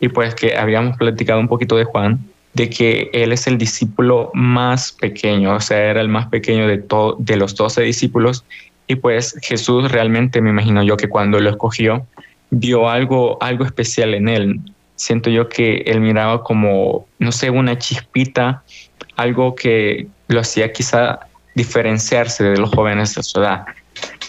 [0.00, 2.18] y pues que habíamos platicado un poquito de Juan
[2.54, 6.82] de que él es el discípulo más pequeño, o sea, era el más pequeño de,
[7.18, 8.44] de los doce discípulos.
[8.86, 12.06] Y pues Jesús realmente me imagino yo que cuando lo escogió,
[12.50, 14.60] vio algo, algo especial en él.
[14.96, 18.62] Siento yo que él miraba como, no sé, una chispita,
[19.16, 21.20] algo que lo hacía quizá
[21.54, 23.64] diferenciarse de los jóvenes de su edad.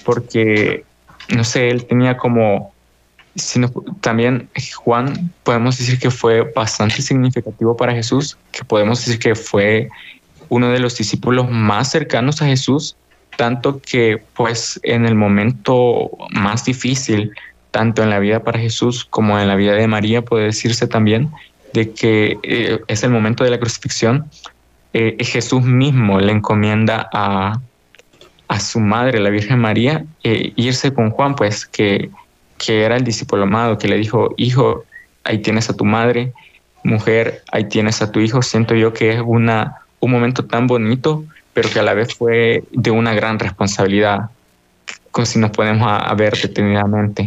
[0.03, 0.83] Porque,
[1.29, 2.73] no sé, él tenía como
[3.35, 3.69] sino
[4.01, 9.89] también Juan podemos decir que fue bastante significativo para Jesús, que podemos decir que fue
[10.49, 12.95] uno de los discípulos más cercanos a Jesús,
[13.37, 17.31] tanto que pues en el momento más difícil,
[17.71, 21.29] tanto en la vida para Jesús como en la vida de María, puede decirse también,
[21.73, 24.29] de que eh, es el momento de la crucifixión,
[24.93, 27.59] eh, Jesús mismo le encomienda a,
[28.47, 32.09] a su madre, la Virgen María, eh, irse con Juan, pues que,
[32.57, 34.85] que era el discípulo amado, que le dijo, hijo,
[35.23, 36.33] ahí tienes a tu madre,
[36.83, 38.41] mujer, ahí tienes a tu hijo.
[38.41, 42.63] Siento yo que es una, un momento tan bonito, pero que a la vez fue
[42.71, 44.29] de una gran responsabilidad,
[45.11, 47.25] como si nos podemos a, ver detenidamente.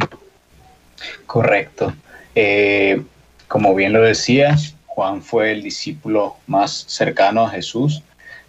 [1.26, 1.92] Correcto.
[2.34, 3.02] Eh,
[3.48, 8.02] como bien lo decías, Juan fue el discípulo más cercano a Jesús,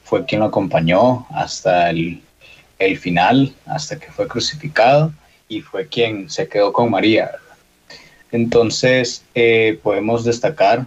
[0.03, 2.21] fue quien lo acompañó hasta el,
[2.99, 5.13] final, hasta que fue crucificado,
[5.49, 7.31] y fue quien se quedó con María.
[8.31, 10.85] Entonces, eh, podemos destacar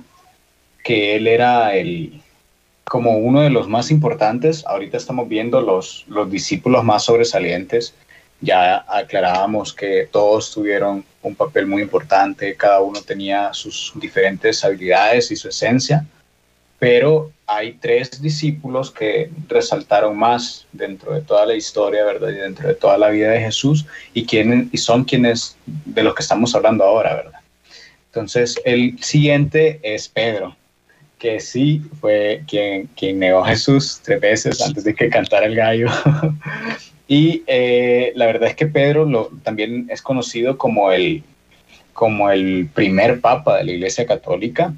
[0.83, 2.23] que él era el,
[2.85, 4.65] como uno de los más importantes.
[4.65, 7.95] Ahorita estamos viendo los, los discípulos más sobresalientes
[8.43, 15.31] ya aclarábamos que todos tuvieron un papel muy importante, cada uno tenía sus diferentes habilidades
[15.31, 16.05] y su esencia,
[16.79, 22.31] pero hay tres discípulos que resaltaron más dentro de toda la historia, ¿verdad?
[22.31, 23.85] Y dentro de toda la vida de Jesús
[24.15, 27.41] y, quienes, y son quienes de los que estamos hablando ahora, ¿verdad?
[28.07, 30.57] Entonces, el siguiente es Pedro,
[31.19, 35.55] que sí fue quien, quien negó a Jesús tres veces antes de que cantara el
[35.55, 35.89] gallo.
[37.09, 41.23] Y eh, la verdad es que Pedro también es conocido como el,
[41.93, 44.73] como el primer papa de la Iglesia Católica,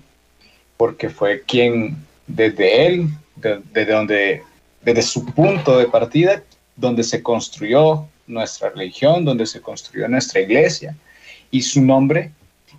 [0.77, 4.43] porque fue quien desde él, desde donde,
[4.83, 6.43] desde su punto de partida,
[6.77, 10.97] donde se construyó nuestra religión, donde se construyó nuestra iglesia.
[11.51, 12.31] Y su nombre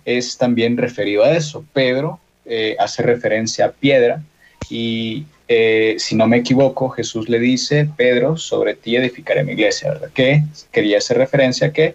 [0.04, 1.64] es también referido a eso.
[1.72, 4.22] Pedro eh, hace referencia a piedra
[4.68, 9.90] y eh, si no me equivoco, Jesús le dice, Pedro, sobre ti edificaré mi iglesia,
[9.90, 10.10] ¿verdad?
[10.12, 11.94] Que quería hacer referencia a que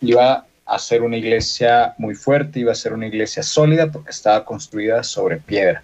[0.00, 4.44] iba a ser una iglesia muy fuerte, iba a ser una iglesia sólida porque estaba
[4.44, 5.82] construida sobre piedra.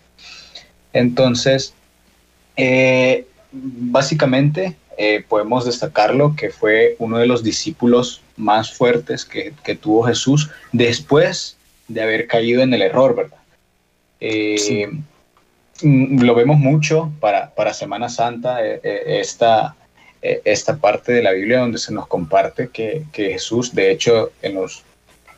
[0.94, 1.74] Entonces,
[2.56, 9.74] eh, básicamente eh, podemos destacarlo que fue uno de los discípulos más fuertes que, que,
[9.74, 13.38] tuvo Jesús después de haber caído en el error, ¿verdad?
[14.20, 14.86] Sí
[15.82, 19.74] Mm, lo vemos mucho para, para Semana Santa, eh, eh, esta,
[20.22, 24.30] eh, esta parte de la Biblia donde se nos comparte que, que Jesús, de hecho,
[24.42, 24.84] en, los,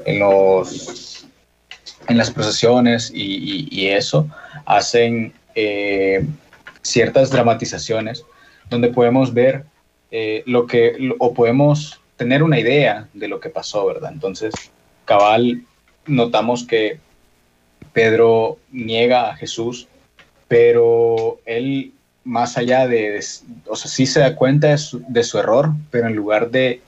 [0.05, 1.27] en, los,
[2.09, 4.29] en las procesiones y, y, eso,
[4.67, 5.33] hacen
[6.83, 8.25] ciertas dramatizaciones
[8.69, 9.65] donde podemos ver
[10.47, 14.13] lo que, o podemos tener una idea de lo que pasó, ¿verdad?
[14.13, 14.55] Entonces,
[15.05, 15.63] cabal,
[16.07, 16.99] notamos que
[17.93, 19.89] Pedro niega a Jesús
[20.49, 21.93] pero él
[22.25, 23.21] más allá de,
[23.67, 26.81] o sea, sí se da cuenta de su, error, pero en lugar de,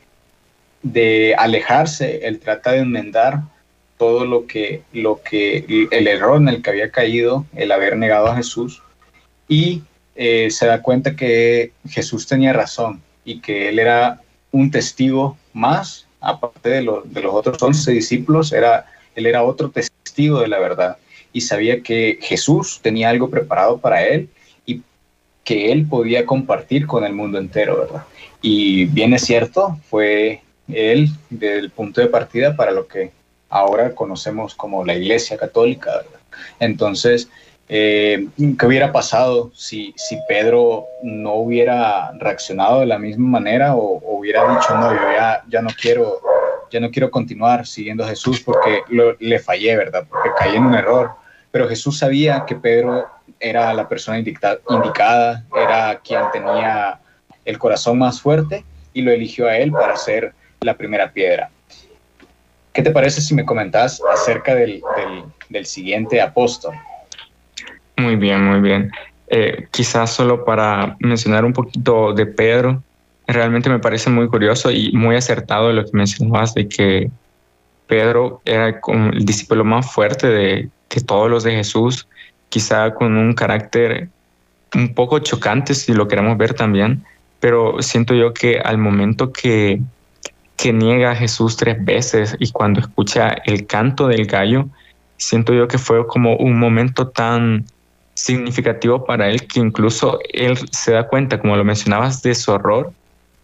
[0.83, 3.42] de, alejarse, él trata de enmendar
[3.98, 8.28] todo lo que, lo que, el error en el que había caído, el haber negado
[8.28, 8.82] a Jesús,
[9.48, 9.82] y
[10.14, 16.06] eh, se da cuenta que Jesús tenía razón y que él era un testigo más,
[16.20, 20.96] aparte de, de los otros once discípulos, era, él era otro testigo de la verdad
[21.32, 24.28] y sabía que Jesús tenía algo preparado para él
[24.66, 24.82] y
[25.44, 28.04] que él podía compartir con el mundo entero, ¿verdad?
[28.40, 33.12] Y bien es cierto, fue él del punto de partida para lo que
[33.48, 36.02] ahora conocemos como la Iglesia Católica.
[36.61, 37.28] Entonces,
[37.68, 44.00] eh, ¿qué hubiera pasado si, si Pedro no hubiera reaccionado de la misma manera o,
[44.18, 46.20] hubiera dicho, no, yo ya, ya no quiero
[46.70, 48.82] ya no quiero continuar siguiendo a Jesús porque
[49.18, 50.04] le fallé, ¿verdad?
[50.08, 51.12] Porque caí en un error.
[51.50, 53.06] Pero Jesús sabía que Pedro
[53.40, 57.00] era la persona indicada, era quien tenía
[57.44, 61.50] el corazón más fuerte y lo eligió a él para ser la primera piedra.
[62.78, 64.80] ¿Qué te parece si me comentas acerca del,
[65.48, 66.76] del, siguiente apóstol?
[67.96, 68.92] Muy bien, muy bien.
[69.26, 72.80] Eh, quizás solo para mencionar un poquito de Pedro,
[73.26, 77.10] realmente me parece muy curioso y muy acertado lo que mencionabas de que
[77.88, 80.68] Pedro era el discípulo más fuerte de,
[81.04, 82.06] todos los de Jesús,
[82.48, 84.08] quizá con un carácter
[84.76, 87.04] un poco chocante si lo queremos ver también,
[87.40, 89.80] pero siento yo que al momento que,
[90.58, 94.68] que niega a Jesús tres veces y cuando escucha el canto del gallo,
[95.16, 97.64] siento yo que fue como un momento tan
[98.14, 102.92] significativo para él que incluso él se da cuenta, como lo mencionabas, de su horror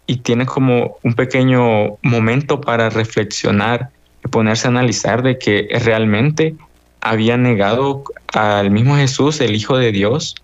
[0.07, 3.89] y tiene como un pequeño momento para reflexionar
[4.23, 6.53] y ponerse a analizar de que realmente
[6.99, 10.35] había negado al mismo Jesús, el Hijo de Dios,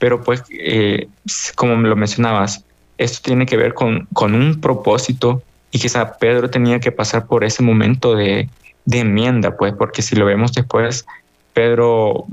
[0.00, 1.06] pero pues, eh,
[1.54, 2.64] como lo mencionabas,
[2.98, 5.42] esto tiene que ver con, con un propósito
[5.76, 8.48] y quizá Pedro tenía que pasar por ese momento de,
[8.86, 11.04] de enmienda, pues, porque si lo vemos después,
[11.52, 12.24] Pedro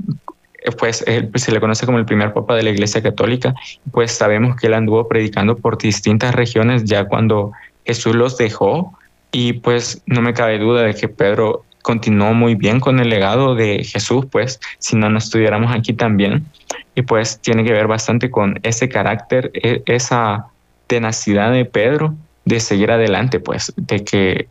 [0.78, 1.04] pues
[1.34, 3.54] se le conoce como el primer papa de la Iglesia Católica,
[3.92, 7.52] pues sabemos que él anduvo predicando por distintas regiones ya cuando
[7.84, 8.94] Jesús los dejó
[9.30, 13.54] y pues no me cabe duda de que Pedro continuó muy bien con el legado
[13.54, 16.46] de Jesús, pues si no, no estuviéramos aquí también.
[16.94, 20.46] Y pues tiene que ver bastante con ese carácter, e, esa
[20.86, 24.48] tenacidad de Pedro de seguir adelante, pues de que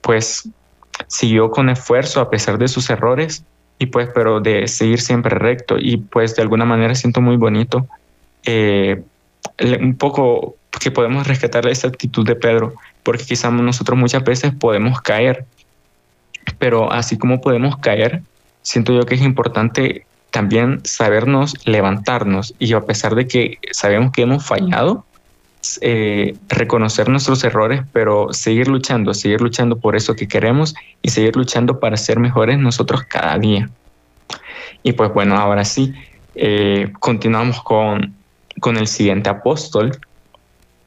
[0.00, 0.48] pues
[1.06, 3.44] siguió con esfuerzo a pesar de sus errores
[3.78, 5.76] y pues pero de seguir siempre recto.
[5.78, 7.86] Y pues de alguna manera siento muy bonito
[8.44, 9.02] eh,
[9.80, 15.00] un poco que podemos rescatar esa actitud de Pedro porque quizás nosotros muchas veces podemos
[15.00, 15.44] caer
[16.58, 18.22] pero así como podemos caer
[18.62, 22.54] siento yo que es importante también sabernos levantarnos.
[22.58, 25.04] Y a pesar de que sabemos que hemos fallado
[25.80, 31.36] eh, reconocer nuestros errores, pero seguir luchando, seguir luchando por eso que queremos y seguir
[31.36, 33.68] luchando para ser mejores nosotros cada día.
[34.82, 35.92] Y pues bueno, ahora sí,
[36.34, 38.14] eh, continuamos con,
[38.60, 39.96] con el siguiente apóstol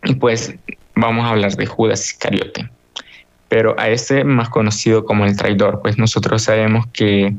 [0.05, 0.55] y pues
[0.95, 2.69] vamos a hablar de Judas Iscariote.
[3.49, 7.35] Pero a este más conocido como el traidor, pues nosotros sabemos que,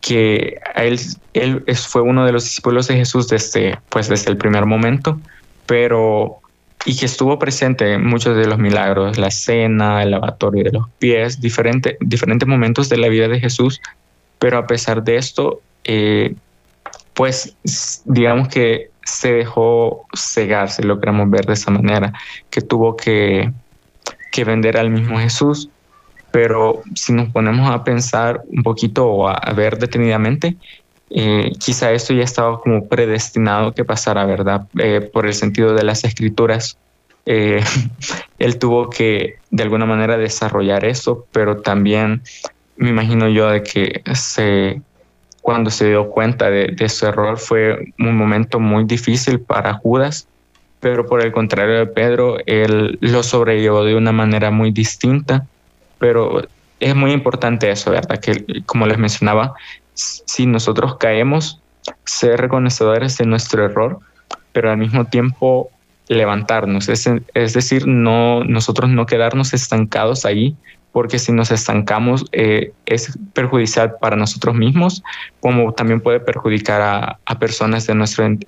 [0.00, 0.98] que él,
[1.34, 5.20] él fue uno de los discípulos de Jesús desde, pues desde el primer momento
[5.68, 6.40] pero
[6.86, 10.88] y que estuvo presente en muchos de los milagros, la cena, el lavatorio de los
[10.98, 11.98] pies, diferentes
[12.46, 13.80] momentos de la vida de Jesús,
[14.38, 16.34] pero a pesar de esto, eh,
[17.12, 17.54] pues
[18.06, 22.14] digamos que se dejó cegar, si lo queremos ver de esa manera,
[22.48, 23.52] que tuvo que,
[24.32, 25.68] que vender al mismo Jesús.
[26.30, 30.56] Pero si nos ponemos a pensar un poquito o a ver detenidamente,
[31.10, 34.66] eh, quizá esto ya estaba como predestinado que pasara, ¿verdad?
[34.78, 36.76] Eh, por el sentido de las escrituras.
[37.26, 37.62] Eh,
[38.38, 42.22] él tuvo que de alguna manera desarrollar eso, pero también
[42.76, 44.80] me imagino yo de que se,
[45.42, 50.28] cuando se dio cuenta de, de su error fue un momento muy difícil para Judas,
[50.80, 55.46] pero por el contrario de Pedro, él lo sobrellevó de una manera muy distinta,
[55.98, 56.42] pero
[56.80, 58.20] es muy importante eso, ¿verdad?
[58.20, 59.54] Que como les mencionaba,
[59.98, 61.60] si nosotros caemos,
[62.04, 63.98] ser reconocedores de nuestro error,
[64.52, 65.70] pero al mismo tiempo
[66.08, 70.56] levantarnos, es, decir, no, nosotros no quedarnos estancados ahí,
[70.92, 75.02] porque si nos estancamos eh, es perjudicial para nosotros mismos,
[75.40, 78.38] como también puede perjudicar a, personas de nuestro eh,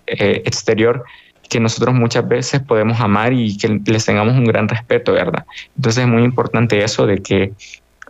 [0.46, 1.04] exterior
[1.50, 5.44] que nosotros muchas veces podemos amar y que les tengamos un gran respeto, ¿verdad?
[5.76, 7.52] Entonces es muy importante eso de que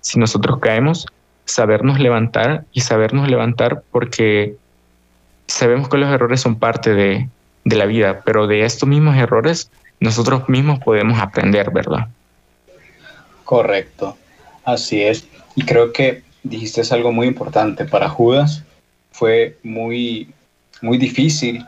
[0.02, 1.06] si nosotros caemos,
[1.50, 4.56] sabernos levantar y sabernos levantar porque
[5.46, 7.28] sabemos que los errores son parte de,
[7.64, 12.08] la vida, pero de estos mismos errores nosotros mismos podemos aprender, ¿verdad?
[13.44, 14.16] Correcto,
[14.64, 15.26] así es.
[15.54, 17.84] Y creo que dijiste algo muy importante.
[17.84, 18.64] Para Judas
[19.12, 20.32] fue muy,
[20.80, 21.66] muy difícil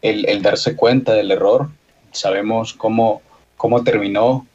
[0.00, 1.68] el, darse cuenta del error.
[2.12, 3.20] Sabemos cómo,
[3.56, 4.46] cómo terminó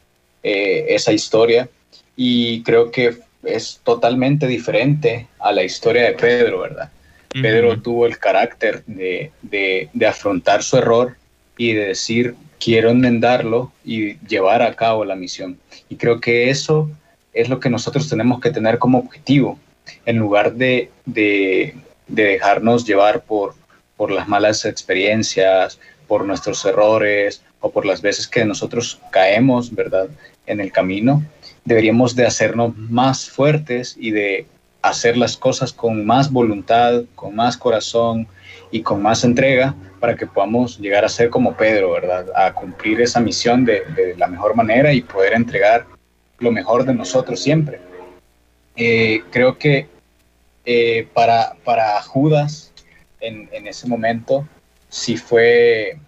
[0.42, 1.70] eh, esa historia
[2.16, 6.90] y creo que es totalmente diferente a la historia de Pedro, ¿verdad?
[7.30, 9.32] Pedro tuvo el carácter de,
[10.08, 11.16] afrontar su error
[11.58, 15.60] y de decir, quiero enmendarlo y llevar a cabo la misión.
[15.90, 16.90] Y creo que eso
[17.34, 19.60] es lo que nosotros tenemos que tener como objetivo,
[20.06, 20.90] en lugar de,
[22.08, 23.54] dejarnos llevar por,
[23.96, 30.10] por las malas experiencias, por nuestros errores o por las veces que nosotros caemos, ¿verdad?
[30.48, 31.24] En el camino,
[31.70, 34.48] deberíamos de hacernos más fuertes y de
[34.82, 38.28] hacer las cosas con más voluntad, con más corazón
[38.72, 42.26] y con más entrega para que podamos llegar a ser como Pedro, ¿verdad?
[42.36, 45.86] A cumplir esa misión de, la mejor manera y poder entregar
[46.40, 47.80] lo mejor de nosotros siempre.
[48.76, 49.88] Eh, creo que
[50.66, 52.74] eh, para, para Judas
[53.20, 54.48] en, ese momento
[54.90, 56.00] sí fue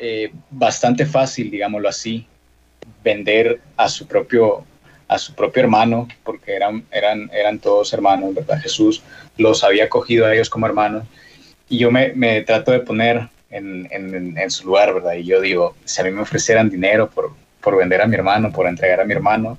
[0.00, 2.26] eh, bastante fácil, digámoslo así,
[3.06, 4.64] vender a su propio
[5.08, 8.60] a su propio hermano, porque eran, eran, eran todos hermanos, ¿verdad?
[8.60, 9.04] Jesús
[9.38, 11.04] los había cogido a ellos como hermanos.
[11.68, 15.14] Y yo me, me trato de poner en, en, su lugar, ¿verdad?
[15.14, 17.30] Y yo digo, si a mí me ofrecieran dinero por,
[17.60, 19.56] por vender a mi hermano, por entregar a mi hermano,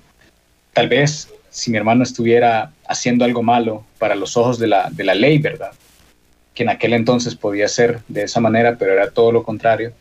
[0.73, 5.05] tal vez si mi hermano estuviera haciendo algo malo para los ojos de la, de
[5.05, 5.71] la ley, ¿verdad?
[6.53, 9.93] Que en aquel entonces podía ser de esa manera, pero era todo lo contrario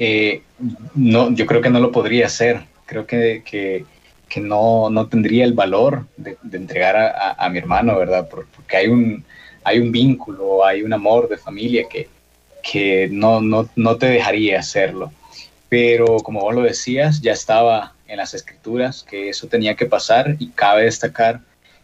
[0.00, 0.42] eh,
[0.94, 2.62] no, yo creo que no lo podría hacer.
[2.86, 8.26] Creo que, que, no, no, tendría el valor de, entregar a, a, mi hermano, ¿verdad?
[8.30, 9.22] Porque hay un,
[9.62, 12.08] hay un vínculo, hay un amor de familia que,
[12.62, 15.12] que no, no, no te dejaría hacerlo.
[15.68, 20.36] Pero como vos lo decías, ya estaba en las escrituras que eso tenía que pasar
[20.38, 21.40] y cabe destacar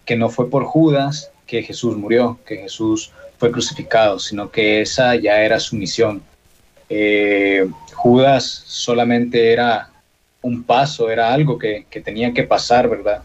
[0.06, 5.14] que no fue por Judas que Jesús murió, que Jesús fue crucificado, sino que esa
[5.16, 6.22] ya era su misión.
[6.88, 9.88] Eh, Judas solamente era
[10.42, 13.22] un paso, era algo que, que tenía que pasar, ¿verdad?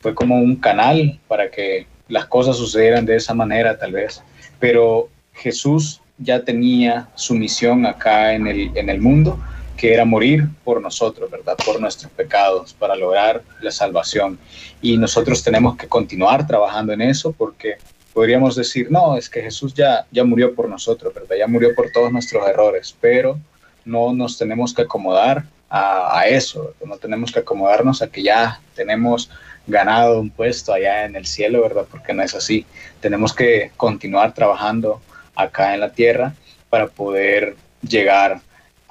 [0.00, 4.22] Fue como un canal para que las cosas sucedieran de esa manera, tal vez.
[4.60, 9.40] Pero Jesús ya tenía su misión acá en el, en el mundo,
[9.78, 11.56] que era morir por nosotros, ¿verdad?
[11.64, 14.38] Por nuestros pecados, para lograr la salvación.
[14.82, 17.76] Y nosotros tenemos que continuar trabajando en eso porque
[18.12, 21.36] podríamos decir, no, es que Jesús ya, ya murió por nosotros, ¿verdad?
[21.38, 23.38] Ya murió por todos nuestros errores, pero
[23.84, 29.30] no nos tenemos que acomodar a, eso, no tenemos que acomodarnos a que ya tenemos
[29.66, 31.86] ganado un puesto allá en el cielo, ¿verdad?
[31.90, 32.66] Porque no es así.
[33.00, 35.00] Tenemos que continuar trabajando
[35.34, 36.34] acá en la tierra
[36.68, 38.42] para poder llegar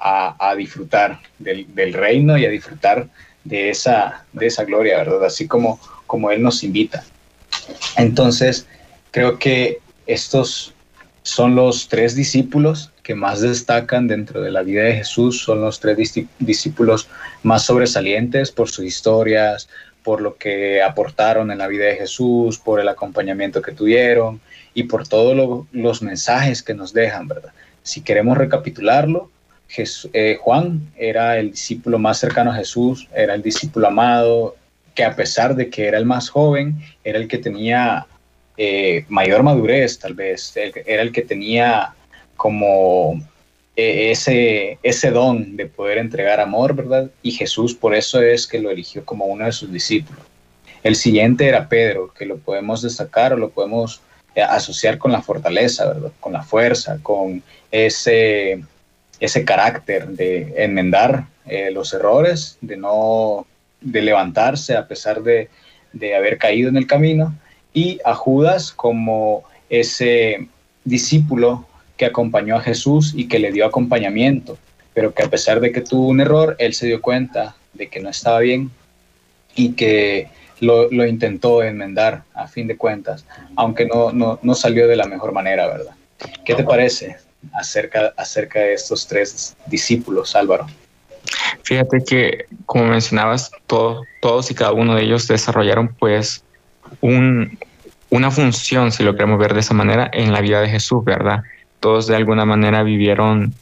[0.04, 3.06] a, disfrutar del, reino y a disfrutar
[3.44, 5.24] de esa, de esa gloria, ¿verdad?
[5.24, 5.78] Así como,
[6.08, 7.04] como Él nos invita.
[7.96, 8.66] Entonces,
[9.12, 10.74] creo que estos
[11.22, 15.80] son los tres discípulos que más destacan dentro de la vida de Jesús, son los
[15.80, 15.96] tres
[16.38, 17.08] discípulos
[17.42, 19.68] más sobresalientes por sus historias,
[20.02, 24.40] por lo que aportaron en la vida de Jesús, por el acompañamiento que tuvieron
[24.74, 27.52] y por todos los mensajes que nos dejan, ¿verdad?
[27.82, 29.30] Si queremos recapitularlo,
[30.12, 34.56] eh, Juan era el discípulo más cercano a Jesús, era el discípulo amado,
[34.94, 38.06] que a pesar de que era el más joven, era el que tenía
[38.56, 41.94] eh, mayor madurez, tal vez, era el que tenía
[42.42, 43.22] como
[43.76, 47.08] eh, ese, ese don de poder entregar amor, ¿verdad?
[47.22, 50.24] Y Jesús por eso es que lo eligió como uno de sus discípulos.
[50.82, 54.00] El siguiente era Pedro, que lo podemos destacar o lo podemos
[54.34, 56.10] eh, asociar con la fortaleza, ¿verdad?
[56.18, 58.64] Con la fuerza, con ese,
[59.20, 61.26] ese carácter de enmendar
[61.72, 63.46] los errores, de no
[63.80, 65.48] de levantarse a pesar de,
[65.92, 67.34] de haber caído en el camino
[67.72, 70.48] y a Judas como ese
[70.84, 71.66] discípulo
[71.96, 74.58] que acompañó a Jesús y que le dio acompañamiento,
[74.94, 78.00] pero que a pesar de que tuvo un error, él se dio cuenta de que
[78.00, 78.70] no estaba bien
[79.54, 80.28] y que
[80.60, 83.24] lo, intentó enmendar a fin de cuentas,
[83.56, 85.94] aunque no, no, salió de la mejor manera, ¿verdad?
[86.44, 87.16] ¿Qué te parece
[87.54, 90.66] acerca, acerca de estos tres discípulos, Álvaro?
[91.64, 96.44] Fíjate que, como mencionabas, todos y cada uno de ellos desarrollaron pues
[97.00, 97.58] un,
[98.10, 101.42] una función, si lo queremos ver de esa manera, en la vida de Jesús, ¿verdad?
[101.82, 103.52] Todos de alguna manera vivieron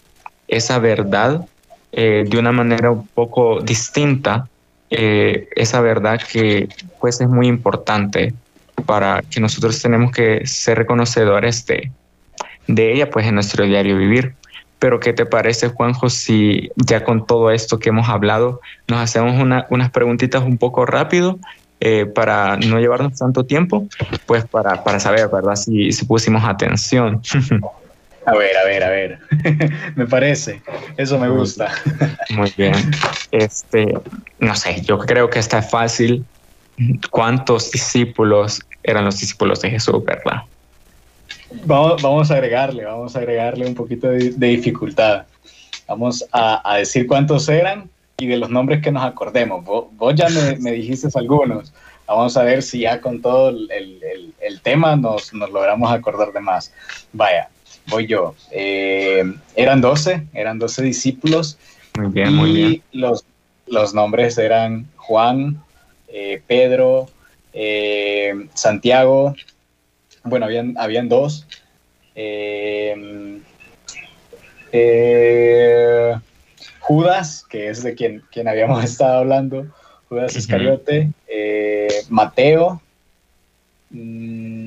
[0.47, 1.47] esa verdad
[1.93, 4.47] eh, de una manera un poco distinta,
[4.91, 6.69] eh, esa verdad que
[7.01, 8.35] pues es muy importante
[8.85, 11.91] para que nosotros tenemos que ser reconocedores de,
[12.67, 14.35] de ella pues en nuestro diario vivir.
[14.79, 19.35] Pero ¿qué te parece, Juanjo, si ya con todo esto que hemos hablado nos hacemos
[19.71, 21.39] unas preguntitas un poco rápido
[21.81, 23.89] eh, para no llevarnos tanto tiempo,
[24.27, 25.57] pues para, para saber, ¿verdad?
[25.57, 27.23] Si, si pusimos atención.
[28.27, 29.19] A ver, a ver, a ver.
[29.97, 30.63] me parece.
[30.97, 31.73] Eso me gusta.
[32.31, 32.75] Muy bien.
[33.31, 33.87] Este,
[34.39, 36.25] no sé, yo creo que está fácil.
[37.11, 40.43] ¿Cuántos discípulos eran los discípulos de Jesús, verdad?
[41.65, 45.27] Vamos, vamos a agregarle, vamos a agregarle un poquito de, dificultad.
[45.89, 47.91] Vamos a, a, decir cuántos eran
[48.21, 49.65] y de los nombres que nos acordemos.
[49.65, 50.29] Vos, ya
[50.61, 51.73] me, dijiste algunos.
[52.07, 53.71] Vamos a ver si ya con todo el,
[54.41, 56.73] el, tema nos, nos, logramos acordar de más.
[57.13, 57.49] Vaya,
[57.87, 58.35] voy yo.
[58.51, 59.25] Eh,
[59.57, 61.59] eran 12, eran 12 discípulos.
[61.97, 62.83] Muy bien, muy bien.
[62.93, 63.25] Los,
[63.67, 65.63] los nombres eran Juan,
[66.09, 67.09] eh, Pedro,
[67.53, 69.35] eh, Santiago.
[70.25, 71.47] Bueno, habían, habían dos.
[76.81, 79.67] Judas, que es de quien, quien habíamos estado hablando,
[80.09, 81.11] Judas Iscariote,
[82.09, 82.83] Mateo,
[83.91, 84.60] mm,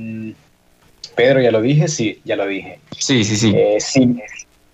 [1.15, 2.79] Pedro, ya lo dije, sí, ya lo dije.
[2.97, 3.53] Sí, sí, sí.
[3.55, 4.17] Eh, sí,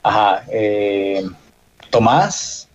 [0.04, 1.24] ajá, eh,
[1.90, 2.70] Tomás,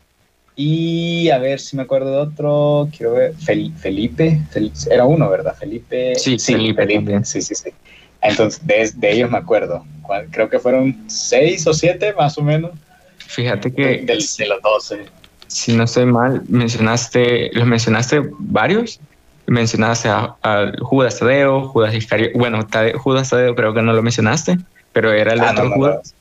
[0.56, 4.40] y a ver si me acuerdo de otro, quiero ver, Felipe,
[4.90, 5.56] era uno, ¿verdad?
[5.56, 6.14] Felipe.
[6.16, 7.70] Sí, sí Felipe, sí, sí, sí.
[8.22, 9.84] Entonces, de, de, ellos me acuerdo.
[10.30, 12.72] Creo que fueron seis o siete, más o menos.
[13.18, 14.04] Fíjate que...
[14.06, 15.06] de los 12.
[15.48, 19.00] Si no estoy mal, mencionaste, los mencionaste varios.
[19.46, 22.38] Mencionaste a, Judas Tadeo, Judas Iscariote.
[22.38, 22.66] Bueno,
[22.96, 24.58] Judas Tadeo creo que no lo mencionaste,
[24.92, 26.14] pero era el ah, otro Judas.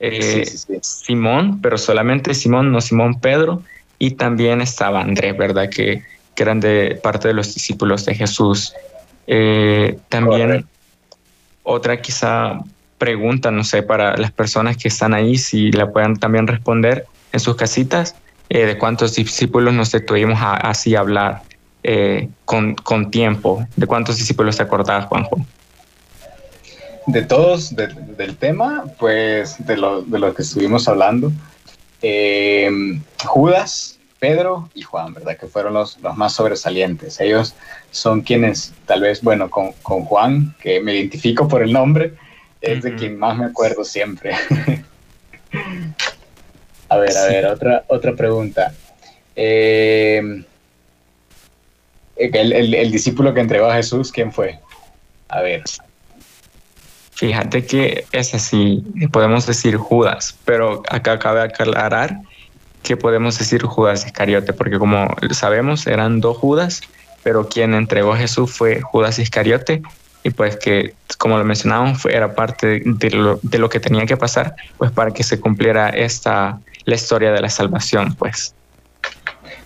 [0.00, 0.44] Eh,
[0.80, 3.62] Simón, pero solamente Simón, no Simón Pedro.
[3.98, 5.68] Y también estaba Andrés, ¿verdad?
[5.68, 6.02] Que,
[6.34, 8.74] que eran de parte de los discípulos de Jesús.
[9.26, 10.66] Eh, también
[11.62, 12.60] otra quizá
[12.98, 17.40] pregunta, no sé, para las personas que están ahí, si la puedan también responder en
[17.40, 18.14] sus casitas,
[18.50, 21.42] eh, de cuántos discípulos nos detuvimos a, así hablar
[21.86, 23.66] eh, con, con, tiempo.
[23.76, 25.36] ¿De cuántos discípulos te acordabas, Juanjo?
[27.06, 31.30] De todos, del tema, pues de lo, de lo que estuvimos hablando.
[32.00, 32.70] Eh,
[33.22, 35.36] Judas, Pedro y Juan, ¿verdad?
[35.36, 37.20] Que fueron los, los más sobresalientes.
[37.20, 37.54] Ellos
[37.90, 42.14] son quienes, tal vez, bueno, con, con Juan, que me identifico por el nombre,
[42.62, 44.32] es de quien más me acuerdo siempre.
[46.88, 48.72] a ver, a ver, otra, otra pregunta.
[49.36, 50.44] Eh,
[52.16, 54.58] el, el, discípulo que entregó a Jesús, ¿quién fue?
[55.28, 55.62] A ver.
[57.12, 62.18] Fíjate que es así, podemos decir Judas, pero acá cabe aclarar
[62.82, 66.82] que podemos decir Judas Iscariote, porque como sabemos eran dos Judas,
[67.22, 69.82] pero quien entregó a Jesús fue Judas Iscariote,
[70.24, 74.16] y pues que, como lo mencionábamos, era parte de lo, de lo que tenía que
[74.16, 78.54] pasar, pues para que se cumpliera esta, la historia de la salvación, pues.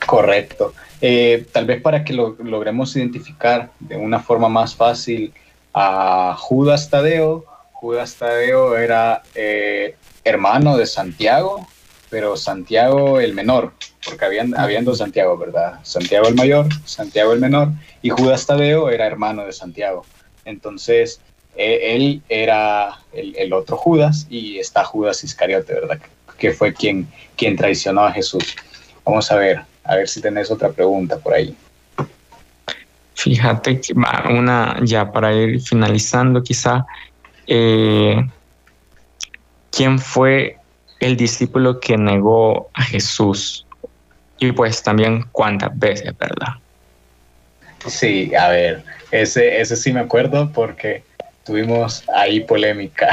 [0.07, 0.75] Correcto.
[1.01, 5.33] Eh, tal vez para que lo logremos identificar de una forma más fácil
[5.73, 7.45] a Judas Tadeo.
[7.73, 9.95] Judas Tadeo era eh,
[10.25, 11.67] hermano de Santiago,
[12.11, 13.73] pero Santiago el menor,
[14.05, 15.79] porque habían, habían dos Santiago, ¿verdad?
[15.83, 17.69] Santiago el mayor, Santiago el menor,
[18.03, 20.05] y Judas Tadeo era hermano de Santiago.
[20.45, 21.21] Entonces,
[21.57, 25.99] e, él era el, otro Judas y está Judas Iscariote, ¿verdad?
[26.39, 28.57] Que fue quien, quien traicionó a Jesús.
[29.05, 31.57] Vamos a ver, a ver si tenés otra pregunta por ahí.
[33.15, 36.87] Fíjate que una ya para ir finalizando quizá,
[37.49, 38.25] eh,
[39.73, 40.57] ¿quién fue
[41.01, 43.67] el discípulo que negó a Jesús?
[44.39, 46.55] Y pues también cuántas veces, ¿verdad?
[47.87, 51.03] Sí, a ver, ese, ese sí me acuerdo porque
[51.45, 53.09] tuvimos ahí polémica,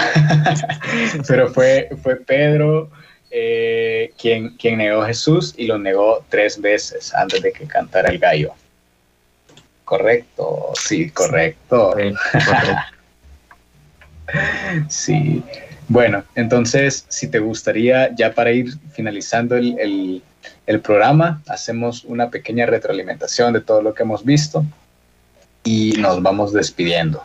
[1.28, 2.92] pero fue, fue Pedro
[3.38, 8.10] eh, quien, quien negó a Jesús y lo negó tres veces antes de que cantara
[8.10, 8.54] el gallo.
[9.84, 11.94] Correcto, sí, correcto.
[14.88, 15.44] Sí,
[15.88, 20.24] Bueno, entonces, si te gustaría, ya para ir finalizando el,
[20.66, 24.66] el programa, hacemos una pequeña retroalimentación de todo lo que hemos visto
[25.64, 27.22] y nos vamos despidiendo.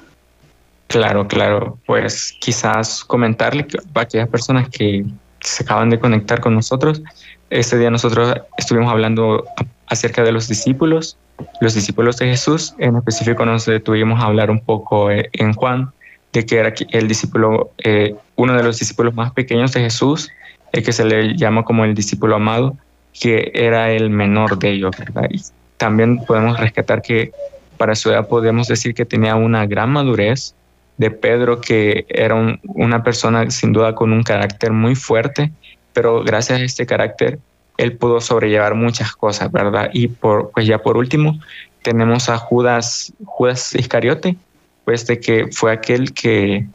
[0.89, 1.79] Claro, claro.
[1.87, 5.05] Pues quizás comentarle a aquellas personas que
[5.41, 7.03] se acaban de conectar con nosotros.
[7.51, 9.45] Este día nosotros estuvimos hablando
[9.87, 11.17] acerca de los discípulos,
[11.61, 12.75] los discípulos de Jesús.
[12.79, 15.91] En específico nos detuvimos a hablar un poco eh, en Juan
[16.33, 20.31] de que era el discípulo, eh, uno de los discípulos más pequeños de Jesús,
[20.73, 22.77] el que se le llama como el discípulo amado,
[23.19, 24.95] que era el menor de ellos.
[25.31, 25.43] Y
[25.77, 27.33] también podemos rescatar que
[27.77, 30.55] para su edad podemos decir que tenía una gran madurez,
[31.01, 32.35] de Pedro, que era
[32.75, 35.51] una persona sin duda con un carácter muy fuerte,
[35.95, 37.39] pero gracias a este carácter
[37.79, 39.89] él pudo sobrellevar muchas cosas, ¿verdad?
[39.95, 41.41] Y por, pues ya por último
[41.81, 44.37] tenemos a Judas, Judas Iscariote,
[44.85, 46.67] pues de que fue aquel que,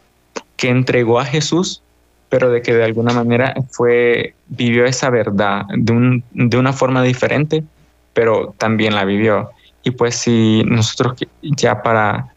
[0.57, 1.83] que entregó a Jesús
[2.27, 7.03] pero de que de alguna manera fue, vivió esa verdad de, un, de una forma
[7.03, 7.63] diferente,
[8.13, 9.51] pero también la vivió.
[9.83, 12.34] Y pues si nosotros ya para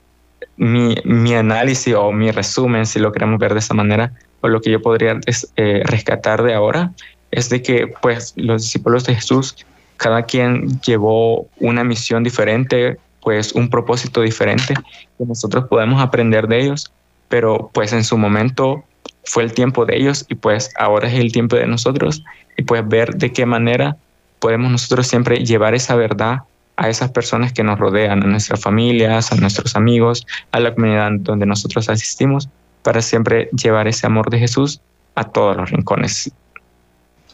[0.59, 4.61] mi, mi análisis o mi resumen, si lo queremos ver de esa manera, o lo
[4.61, 5.19] que yo podría
[5.57, 6.93] eh, rescatar de ahora,
[7.31, 9.57] es de que pues los discípulos de Jesús,
[9.97, 14.75] cada quien llevó una misión diferente, pues un propósito diferente,
[15.17, 16.93] que nosotros podemos aprender de ellos,
[17.29, 18.85] pero pues en su momento
[19.25, 22.25] fue el tiempo de ellos y pues ahora es el tiempo de nosotros
[22.57, 23.97] y pues ver de qué manera
[24.39, 26.39] podemos nosotros siempre llevar esa verdad
[26.79, 31.11] a esas personas que nos rodean, a nuestras familias, a nuestros amigos, a la comunidad
[31.19, 32.49] donde nosotros asistimos,
[32.85, 34.81] para siempre llevar ese amor de Jesús
[35.17, 36.31] a todos los rincones.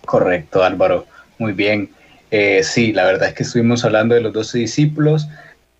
[0.06, 1.06] Correcto, Álvaro.
[1.38, 1.90] Muy bien.
[2.30, 5.28] Eh, sí, la verdad es que estuvimos hablando de los doce discípulos,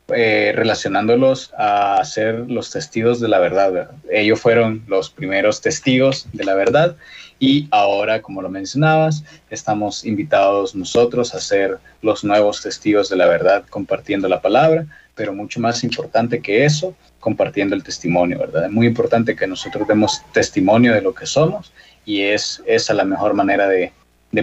[0.08, 3.90] eh, relacionándolos a ser los testigos de la verdad.
[4.10, 6.96] Ellos fueron los primeros testigos de la verdad
[7.38, 13.26] y ahora, como lo mencionabas, estamos invitados nosotros a ser los nuevos testigos de la
[13.26, 18.66] verdad compartiendo la palabra, pero mucho más importante que eso, compartiendo el testimonio, ¿verdad?
[18.66, 21.72] Es muy importante que nosotros demos testimonio de lo que somos
[22.04, 23.92] y es esa la mejor manera de,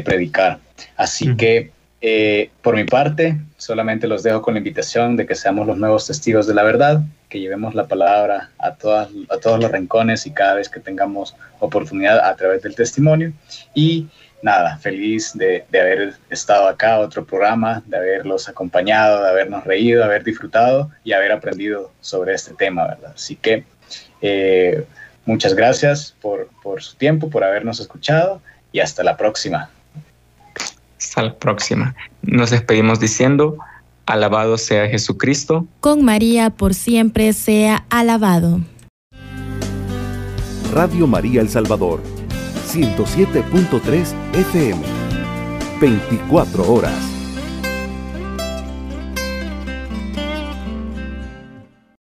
[0.03, 0.57] predicar.
[0.95, 1.71] Así que
[2.01, 6.07] eh, por mi parte, solamente los dejo con la invitación de que seamos los nuevos
[6.07, 10.31] testigos de la verdad, que llevemos la palabra a, todas, a todos los rincones y
[10.31, 13.31] cada vez que tengamos oportunidad a través del testimonio.
[13.73, 14.07] Y
[14.41, 19.99] nada, feliz de, de haber estado acá, otro programa, de haberlos acompañado, de habernos reído,
[19.99, 23.13] de haber disfrutado y haber aprendido sobre este tema, ¿verdad?
[23.15, 23.63] Así que
[24.23, 24.85] Eh,
[25.25, 28.39] muchas gracias por, por su tiempo, por habernos escuchado
[28.71, 29.69] y hasta la próxima.
[31.11, 31.93] Hasta la próxima.
[32.21, 33.57] Nos despedimos diciendo,
[34.05, 35.67] alabado sea Jesucristo.
[35.81, 38.61] Con María por siempre sea alabado.
[40.73, 42.01] Radio María El Salvador,
[42.65, 44.81] 107.3 FM,
[45.81, 47.20] 24 horas.